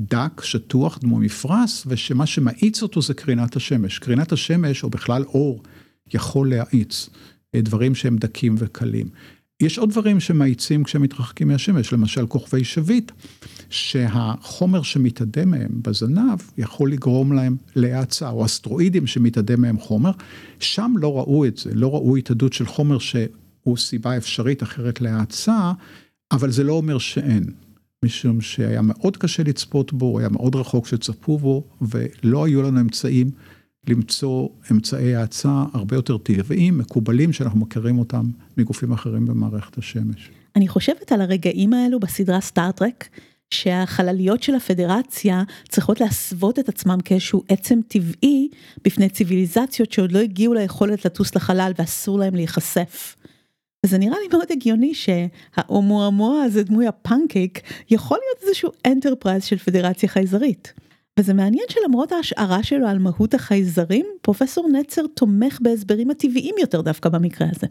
דק, 0.00 0.40
שטוח, 0.44 0.98
דמו 0.98 1.18
מפרש, 1.18 1.84
ושמה 1.86 2.26
שמאיץ 2.26 2.82
אותו 2.82 3.02
זה 3.02 3.14
קרינת 3.14 3.56
השמש. 3.56 3.98
קרינת 3.98 4.32
השמש, 4.32 4.82
או 4.82 4.90
בכלל 4.90 5.24
אור, 5.24 5.62
יכול 6.14 6.50
להאיץ 6.50 7.08
דברים 7.56 7.94
שהם 7.94 8.16
דקים 8.16 8.54
וקלים. 8.58 9.06
יש 9.60 9.78
עוד 9.78 9.90
דברים 9.90 10.20
שמאיצים 10.20 10.84
כשהם 10.84 11.02
מתרחקים 11.02 11.48
מהשמש, 11.48 11.92
למשל 11.92 12.26
כוכבי 12.26 12.64
שביט, 12.64 13.12
שהחומר 13.70 14.82
שמתאדה 14.82 15.44
מהם 15.44 15.70
בזנב 15.82 16.38
יכול 16.58 16.92
לגרום 16.92 17.32
להם 17.32 17.56
להאצה, 17.76 18.30
או 18.30 18.44
אסטרואידים 18.44 19.06
שמתאדה 19.06 19.56
מהם 19.56 19.78
חומר, 19.78 20.10
שם 20.60 20.92
לא 20.96 21.18
ראו 21.18 21.44
את 21.44 21.56
זה, 21.56 21.70
לא 21.74 21.94
ראו 21.94 22.16
התאדות 22.16 22.52
של 22.52 22.66
חומר 22.66 22.98
שהוא 22.98 23.76
סיבה 23.76 24.16
אפשרית 24.16 24.62
אחרת 24.62 25.00
להאצה, 25.00 25.72
אבל 26.32 26.50
זה 26.50 26.64
לא 26.64 26.72
אומר 26.72 26.98
שאין. 26.98 27.44
משום 28.04 28.40
שהיה 28.40 28.82
מאוד 28.82 29.16
קשה 29.16 29.42
לצפות 29.42 29.92
בו, 29.92 30.18
היה 30.18 30.28
מאוד 30.28 30.54
רחוק 30.54 30.86
שצפו 30.86 31.38
בו, 31.38 31.64
ולא 31.82 32.44
היו 32.44 32.62
לנו 32.62 32.80
אמצעים 32.80 33.30
למצוא 33.90 34.48
אמצעי 34.72 35.14
האצה 35.14 35.64
הרבה 35.72 35.96
יותר 35.96 36.18
טבעיים, 36.18 36.78
מקובלים, 36.78 37.32
שאנחנו 37.32 37.60
מכירים 37.60 37.98
אותם 37.98 38.24
מגופים 38.56 38.92
אחרים 38.92 39.26
במערכת 39.26 39.78
השמש. 39.78 40.30
אני 40.56 40.68
חושבת 40.68 41.12
על 41.12 41.20
הרגעים 41.20 41.72
האלו 41.72 42.00
בסדרה 42.00 42.40
סטארט-טרק, 42.40 43.08
שהחלליות 43.50 44.42
של 44.42 44.54
הפדרציה 44.54 45.42
צריכות 45.68 46.00
להסוות 46.00 46.58
את 46.58 46.68
עצמם 46.68 46.98
כאיזשהו 47.04 47.42
עצם 47.48 47.80
טבעי 47.88 48.48
בפני 48.84 49.08
ציוויליזציות 49.08 49.92
שעוד 49.92 50.12
לא 50.12 50.18
הגיעו 50.18 50.54
ליכולת 50.54 51.04
לטוס 51.04 51.34
לחלל 51.34 51.72
ואסור 51.78 52.18
להם 52.18 52.34
להיחשף. 52.34 53.16
וזה 53.86 53.98
נראה 53.98 54.16
לי 54.22 54.28
מאוד 54.32 54.46
הגיוני 54.50 54.92
שהאומואמואה 54.94 56.42
הזה 56.42 56.62
דמוי 56.62 56.86
הפנקייק 56.86 57.60
יכול 57.90 58.18
להיות 58.18 58.48
איזשהו 58.48 58.70
אנטרפרייז 58.86 59.44
של 59.44 59.58
פדרציה 59.58 60.08
חייזרית. 60.08 60.72
וזה 61.18 61.34
מעניין 61.34 61.64
שלמרות 61.68 62.12
ההשערה 62.12 62.62
שלו 62.62 62.86
על 62.86 62.98
מהות 62.98 63.34
החייזרים, 63.34 64.06
פרופסור 64.22 64.68
נצר 64.68 65.02
תומך 65.14 65.58
בהסברים 65.62 66.10
הטבעיים 66.10 66.54
יותר 66.60 66.80
דווקא 66.80 67.08
במקרה 67.08 67.48
הזה. 67.56 67.66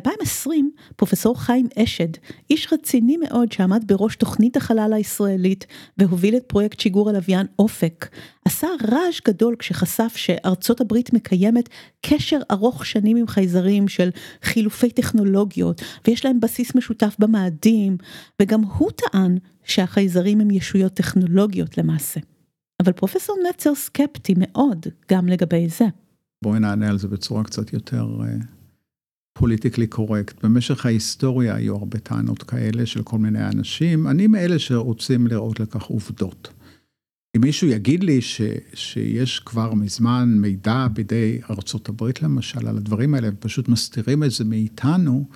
ב-2020 0.00 0.50
פרופסור 0.96 1.40
חיים 1.40 1.68
אשד, 1.78 2.08
איש 2.50 2.72
רציני 2.72 3.16
מאוד 3.16 3.52
שעמד 3.52 3.84
בראש 3.86 4.16
תוכנית 4.16 4.56
החלל 4.56 4.92
הישראלית 4.92 5.66
והוביל 5.98 6.36
את 6.36 6.42
פרויקט 6.46 6.80
שיגור 6.80 7.10
הלוויין 7.10 7.46
אופק, 7.58 8.08
עשה 8.44 8.68
רעש 8.88 9.20
גדול 9.26 9.56
כשחשף 9.58 10.12
שארצות 10.16 10.80
הברית 10.80 11.12
מקיימת 11.12 11.68
קשר 12.06 12.38
ארוך 12.50 12.86
שנים 12.86 13.16
עם 13.16 13.26
חייזרים 13.26 13.88
של 13.88 14.10
חילופי 14.42 14.90
טכנולוגיות 14.90 15.82
ויש 16.06 16.24
להם 16.24 16.40
בסיס 16.40 16.74
משותף 16.74 17.16
במאדים, 17.18 17.96
וגם 18.42 18.62
הוא 18.62 18.90
טען 18.90 19.38
שהחייזרים 19.64 20.40
הם 20.40 20.50
ישויות 20.50 20.94
טכנולוגיות 20.94 21.78
למעשה. 21.78 22.20
אבל 22.82 22.92
פרופסור 22.92 23.36
נצר 23.50 23.74
סקפטי 23.74 24.34
מאוד 24.36 24.86
גם 25.10 25.28
לגבי 25.28 25.68
זה. 25.68 25.84
בואי 26.44 26.60
נענה 26.60 26.88
על 26.88 26.98
זה 26.98 27.08
בצורה 27.08 27.44
קצת 27.44 27.72
יותר 27.72 28.06
פוליטיקלי 29.38 29.86
קורקט. 29.86 30.44
במשך 30.44 30.86
ההיסטוריה 30.86 31.54
היו 31.54 31.76
הרבה 31.76 31.98
טענות 31.98 32.42
כאלה 32.42 32.86
של 32.86 33.02
כל 33.02 33.18
מיני 33.18 33.46
אנשים. 33.46 34.08
אני 34.08 34.26
מאלה 34.26 34.58
שרוצים 34.58 35.26
לראות 35.26 35.60
לכך 35.60 35.82
עובדות. 35.82 36.48
אם 37.36 37.40
מישהו 37.40 37.68
יגיד 37.68 38.04
לי 38.04 38.20
שיש 38.74 39.38
כבר 39.38 39.74
מזמן 39.74 40.34
מידע 40.38 40.86
בידי 40.92 41.38
הברית 41.88 42.22
למשל 42.22 42.66
על 42.66 42.76
הדברים 42.76 43.14
האלה, 43.14 43.28
ופשוט 43.32 43.68
מסתירים 43.68 44.24
את 44.24 44.30
זה 44.30 44.44
מאיתנו, 44.44 45.28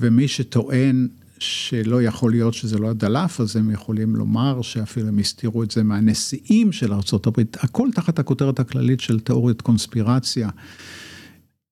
ומי 0.00 0.28
שטוען 0.28 1.08
שלא 1.38 2.02
יכול 2.02 2.30
להיות 2.30 2.54
שזה 2.54 2.78
לא 2.78 2.90
הדלף, 2.90 3.40
אז 3.40 3.56
הם 3.56 3.70
יכולים 3.70 4.16
לומר 4.16 4.62
שאפילו 4.62 5.08
הם 5.08 5.18
הסתירו 5.18 5.62
את 5.62 5.70
זה 5.70 5.82
מהנשיאים 5.82 6.72
של 6.72 6.92
ארה"ב, 6.92 7.40
הכל 7.54 7.88
תחת 7.94 8.18
הכותרת 8.18 8.60
הכללית 8.60 9.00
של 9.00 9.20
תיאוריית 9.20 9.62
קונספירציה. 9.62 10.48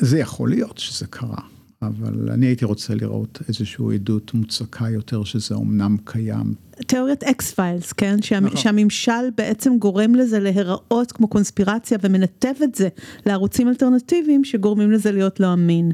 זה 0.02 0.18
יכול 0.18 0.50
להיות 0.50 0.78
שזה 0.78 1.06
קרה, 1.06 1.40
אבל 1.82 2.30
אני 2.30 2.46
הייתי 2.46 2.64
רוצה 2.64 2.94
לראות 2.94 3.38
איזושהי 3.48 3.94
עדות 3.94 4.34
מוצקה 4.34 4.90
יותר 4.90 5.24
שזה 5.24 5.54
אומנם 5.54 5.96
קיים. 6.04 6.54
תיאוריית 6.86 7.24
אקס 7.24 7.52
פיילס, 7.52 7.92
כן? 7.92 8.22
שה... 8.22 8.40
נכון. 8.40 8.56
שהממשל 8.56 9.30
בעצם 9.36 9.78
גורם 9.78 10.14
לזה 10.14 10.40
להיראות 10.40 11.12
כמו 11.12 11.28
קונספירציה 11.28 11.98
ומנתב 12.02 12.54
את 12.64 12.74
זה 12.74 12.88
לערוצים 13.26 13.68
אלטרנטיביים 13.68 14.44
שגורמים 14.44 14.92
לזה 14.92 15.12
להיות 15.12 15.40
לא 15.40 15.52
אמין. 15.52 15.92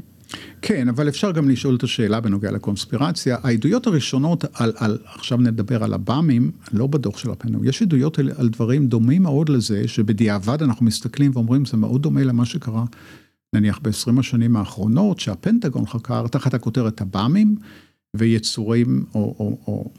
כן, 0.61 0.87
אבל 0.87 1.09
אפשר 1.09 1.31
גם 1.31 1.49
לשאול 1.49 1.75
את 1.75 1.83
השאלה 1.83 2.19
בנוגע 2.19 2.51
לקונספירציה. 2.51 3.37
העדויות 3.43 3.87
הראשונות 3.87 4.45
על, 4.53 4.73
על 4.75 4.97
עכשיו 5.05 5.37
נדבר 5.37 5.83
על 5.83 5.93
הבאמים, 5.93 6.51
לא 6.73 6.87
בדוח 6.87 7.17
של 7.17 7.31
הפנדגון, 7.31 7.67
יש 7.67 7.81
עדויות 7.81 8.19
על, 8.19 8.31
על 8.37 8.49
דברים 8.49 8.87
דומים 8.87 9.23
מאוד 9.23 9.49
לזה, 9.49 9.87
שבדיעבד 9.87 10.63
אנחנו 10.63 10.85
מסתכלים 10.85 11.31
ואומרים, 11.33 11.65
זה 11.65 11.77
מאוד 11.77 12.01
דומה 12.01 12.23
למה 12.23 12.45
שקרה, 12.45 12.83
נניח 13.55 13.79
ב-20 13.81 14.19
השנים 14.19 14.55
האחרונות, 14.55 15.19
שהפנטגון 15.19 15.85
חקר 15.85 16.27
תחת 16.27 16.53
הכותרת 16.53 17.01
הבאמים, 17.01 17.55
ויצורים 18.15 19.05
או, 19.15 19.35
או, 19.39 19.57
או 19.67 19.91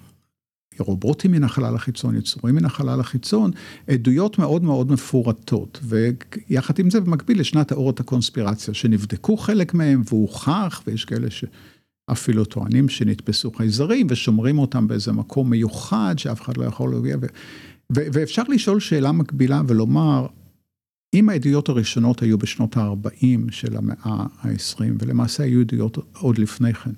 רובוטים 0.78 1.32
מן 1.32 1.44
החלל 1.44 1.74
החיצון, 1.74 2.16
יצורים 2.16 2.54
מן 2.54 2.64
החלל 2.64 3.00
החיצון, 3.00 3.50
עדויות 3.88 4.38
מאוד 4.38 4.64
מאוד 4.64 4.92
מפורטות. 4.92 5.80
ויחד 5.82 6.78
עם 6.78 6.90
זה, 6.90 7.00
במקביל 7.00 7.40
לשנת 7.40 7.68
תיאוריות 7.68 8.00
הקונספירציה, 8.00 8.74
שנבדקו 8.74 9.36
חלק 9.36 9.74
מהם 9.74 10.02
והוכח, 10.08 10.82
ויש 10.86 11.04
כאלה 11.04 11.28
שאפילו 11.30 12.44
טוענים 12.44 12.88
שנתפסו 12.88 13.50
חייזרים 13.52 14.06
ושומרים 14.10 14.58
אותם 14.58 14.88
באיזה 14.88 15.12
מקום 15.12 15.50
מיוחד 15.50 16.14
שאף 16.18 16.40
אחד 16.40 16.56
לא 16.56 16.64
יכול 16.64 16.94
להגיע. 16.94 17.16
ו... 17.22 17.26
ואפשר 17.90 18.42
לשאול 18.48 18.80
שאלה 18.80 19.12
מקבילה 19.12 19.62
ולומר, 19.68 20.26
אם 21.14 21.28
העדויות 21.28 21.68
הראשונות 21.68 22.22
היו 22.22 22.38
בשנות 22.38 22.76
ה-40 22.76 23.50
של 23.50 23.76
המאה 23.76 23.96
ה-20, 24.04 24.80
ולמעשה 24.98 25.42
היו 25.42 25.60
עדויות 25.60 25.98
עוד 26.12 26.38
לפני 26.38 26.74
כן, 26.74 26.90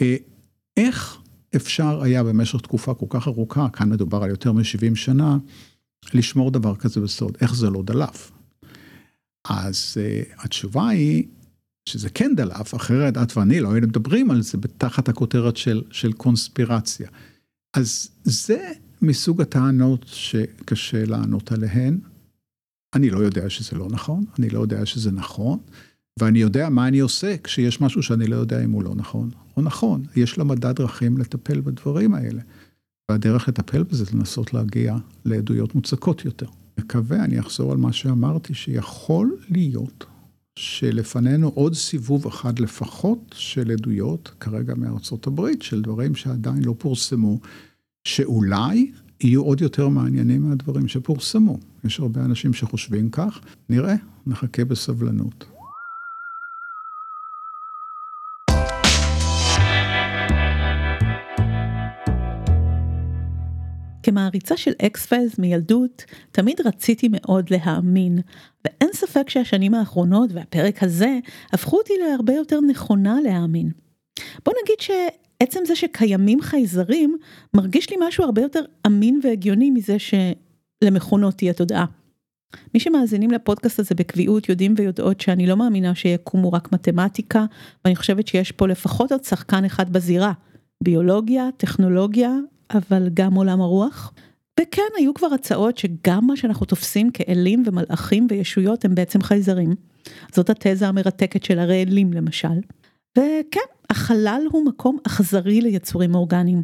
אה, 0.00 0.16
איך 0.76 1.18
אפשר 1.56 2.02
היה 2.02 2.24
במשך 2.24 2.60
תקופה 2.60 2.94
כל 2.94 3.06
כך 3.08 3.28
ארוכה, 3.28 3.68
כאן 3.72 3.90
מדובר 3.90 4.22
על 4.22 4.30
יותר 4.30 4.52
מ-70 4.52 4.94
שנה, 4.94 5.38
לשמור 6.14 6.50
דבר 6.50 6.76
כזה 6.76 7.00
בסוד, 7.00 7.36
איך 7.40 7.54
זה 7.54 7.70
לא 7.70 7.82
דלף. 7.82 8.32
אז 9.48 9.96
uh, 9.96 10.44
התשובה 10.44 10.88
היא 10.88 11.24
שזה 11.88 12.10
כן 12.10 12.34
דלף, 12.36 12.74
אחרת 12.74 13.16
את 13.16 13.36
ואני 13.36 13.60
לא 13.60 13.72
היינו 13.72 13.86
מדברים 13.86 14.30
על 14.30 14.42
זה 14.42 14.58
תחת 14.78 15.08
הכותרת 15.08 15.56
של, 15.56 15.82
של 15.90 16.12
קונספירציה. 16.12 17.08
אז 17.74 18.08
זה 18.24 18.72
מסוג 19.02 19.40
הטענות 19.40 20.06
שקשה 20.06 21.04
לענות 21.04 21.52
עליהן. 21.52 21.98
אני 22.94 23.10
לא 23.10 23.18
יודע 23.18 23.50
שזה 23.50 23.76
לא 23.76 23.88
נכון, 23.90 24.24
אני 24.38 24.50
לא 24.50 24.60
יודע 24.60 24.86
שזה 24.86 25.10
נכון. 25.10 25.58
ואני 26.20 26.38
יודע 26.38 26.68
מה 26.68 26.88
אני 26.88 26.98
עושה 27.00 27.36
כשיש 27.44 27.80
משהו 27.80 28.02
שאני 28.02 28.26
לא 28.26 28.36
יודע 28.36 28.64
אם 28.64 28.70
הוא 28.70 28.82
לא 28.82 28.94
נכון 28.94 29.30
או 29.56 29.62
נכון. 29.62 30.02
יש 30.16 30.38
למדע 30.38 30.72
דרכים 30.72 31.18
לטפל 31.18 31.60
בדברים 31.60 32.14
האלה. 32.14 32.42
והדרך 33.10 33.48
לטפל 33.48 33.82
בזה 33.82 34.04
זה 34.04 34.10
לנסות 34.14 34.54
להגיע 34.54 34.96
לעדויות 35.24 35.74
מוצקות 35.74 36.24
יותר. 36.24 36.46
מקווה, 36.78 37.24
אני 37.24 37.40
אחזור 37.40 37.72
על 37.72 37.78
מה 37.78 37.92
שאמרתי, 37.92 38.54
שיכול 38.54 39.36
להיות 39.48 40.04
שלפנינו 40.56 41.48
עוד 41.48 41.74
סיבוב 41.74 42.26
אחד 42.26 42.58
לפחות 42.58 43.34
של 43.34 43.70
עדויות, 43.70 44.30
כרגע 44.40 44.74
מארצות 44.74 45.26
הברית, 45.26 45.62
של 45.62 45.82
דברים 45.82 46.14
שעדיין 46.14 46.64
לא 46.64 46.74
פורסמו, 46.78 47.40
שאולי 48.04 48.92
יהיו 49.24 49.42
עוד 49.42 49.60
יותר 49.60 49.88
מעניינים 49.88 50.48
מהדברים 50.48 50.88
שפורסמו. 50.88 51.58
יש 51.84 52.00
הרבה 52.00 52.24
אנשים 52.24 52.52
שחושבים 52.52 53.10
כך, 53.10 53.40
נראה, 53.68 53.94
נחכה 54.26 54.64
בסבלנות. 54.64 55.44
כמעריצה 64.02 64.56
של 64.56 64.72
אקס 64.86 65.06
פיילס 65.06 65.38
מילדות, 65.38 66.04
תמיד 66.32 66.60
רציתי 66.64 67.08
מאוד 67.10 67.50
להאמין, 67.50 68.18
ואין 68.64 68.90
ספק 68.92 69.30
שהשנים 69.30 69.74
האחרונות 69.74 70.30
והפרק 70.32 70.82
הזה 70.82 71.18
הפכו 71.52 71.78
אותי 71.78 71.92
להרבה 72.02 72.32
יותר 72.32 72.60
נכונה 72.60 73.16
להאמין. 73.24 73.70
בוא 74.44 74.54
נגיד 74.62 74.76
שעצם 75.42 75.60
זה 75.66 75.76
שקיימים 75.76 76.40
חייזרים, 76.40 77.16
מרגיש 77.54 77.90
לי 77.90 77.96
משהו 78.00 78.24
הרבה 78.24 78.42
יותר 78.42 78.60
אמין 78.86 79.20
והגיוני 79.22 79.70
מזה 79.70 79.96
שלמכונות 79.98 81.34
תהיה 81.34 81.52
תודעה. 81.52 81.84
מי 82.74 82.80
שמאזינים 82.80 83.30
לפודקאסט 83.30 83.78
הזה 83.78 83.94
בקביעות 83.94 84.48
יודעים 84.48 84.74
ויודעות 84.76 85.20
שאני 85.20 85.46
לא 85.46 85.56
מאמינה 85.56 85.94
שיקומו 85.94 86.52
רק 86.52 86.72
מתמטיקה, 86.72 87.44
ואני 87.84 87.96
חושבת 87.96 88.26
שיש 88.26 88.52
פה 88.52 88.68
לפחות 88.68 89.12
עוד 89.12 89.24
שחקן 89.24 89.64
אחד 89.64 89.92
בזירה, 89.92 90.32
ביולוגיה, 90.84 91.48
טכנולוגיה 91.56 92.36
אבל 92.70 93.08
גם 93.14 93.34
עולם 93.34 93.60
הרוח. 93.60 94.12
וכן, 94.60 94.82
היו 94.96 95.14
כבר 95.14 95.26
הצעות 95.34 95.78
שגם 95.78 96.26
מה 96.26 96.36
שאנחנו 96.36 96.66
תופסים 96.66 97.10
כאלים 97.10 97.62
ומלאכים 97.66 98.26
וישויות 98.30 98.84
הם 98.84 98.94
בעצם 98.94 99.22
חייזרים. 99.22 99.74
זאת 100.34 100.50
התזה 100.50 100.88
המרתקת 100.88 101.44
של 101.44 101.58
הרי 101.58 101.82
אלים 101.82 102.12
למשל. 102.12 102.48
וכן, 103.18 103.60
החלל 103.90 104.42
הוא 104.50 104.66
מקום 104.66 104.98
אכזרי 105.06 105.60
ליצורים 105.60 106.14
אורגניים. 106.14 106.62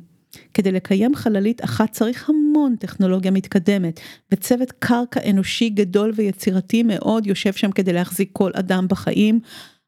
כדי 0.54 0.72
לקיים 0.72 1.14
חללית 1.14 1.64
אחת 1.64 1.92
צריך 1.92 2.30
המון 2.30 2.76
טכנולוגיה 2.76 3.30
מתקדמת, 3.30 4.00
וצוות 4.32 4.72
קרקע 4.78 5.30
אנושי 5.30 5.68
גדול 5.68 6.12
ויצירתי 6.16 6.82
מאוד 6.82 7.26
יושב 7.26 7.52
שם 7.52 7.70
כדי 7.70 7.92
להחזיק 7.92 8.30
כל 8.32 8.50
אדם 8.54 8.88
בחיים, 8.88 9.40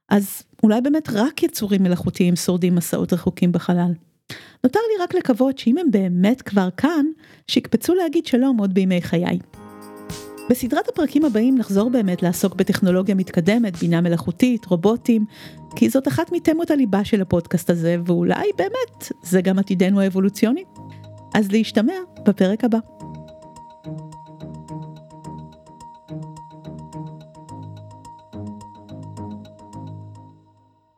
אז 0.09 0.42
אולי 0.62 0.80
באמת 0.80 1.09
רק 1.12 1.42
יצורים 1.42 1.82
מלאכותיים 1.82 2.36
שורדים 2.36 2.74
מסעות 2.74 3.12
רחוקים 3.12 3.52
בחלל. 3.52 3.92
נותר 4.64 4.80
לי 4.92 5.04
רק 5.04 5.14
לקוות 5.14 5.59
שאם 5.59 5.78
הם 5.78 5.90
באמת 5.90 6.42
כבר 6.42 6.68
כאן, 6.76 7.06
שיקפצו 7.48 7.94
להגיד 7.94 8.26
שלום 8.26 8.59
עוד 8.59 8.74
בימי 8.74 9.02
חיי. 9.02 9.38
בסדרת 10.51 10.88
הפרקים 10.88 11.24
הבאים 11.24 11.59
נחזור 11.59 11.90
באמת 11.90 12.22
לעסוק 12.22 12.55
בטכנולוגיה 12.55 13.14
מתקדמת, 13.14 13.76
בינה 13.76 14.01
מלאכותית, 14.01 14.64
רובוטים, 14.66 15.24
כי 15.76 15.88
זאת 15.88 16.09
אחת 16.09 16.32
מתמות 16.32 16.70
הליבה 16.70 17.05
של 17.05 17.22
הפודקאסט 17.22 17.70
הזה, 17.70 17.96
ואולי 18.07 18.51
באמת 18.59 19.12
זה 19.22 19.40
גם 19.40 19.59
עתידנו 19.59 20.01
האבולוציוני. 20.01 20.64
אז 21.34 21.53
להשתמע 21.53 21.94
בפרק 22.26 22.64
הבא. 22.64 22.78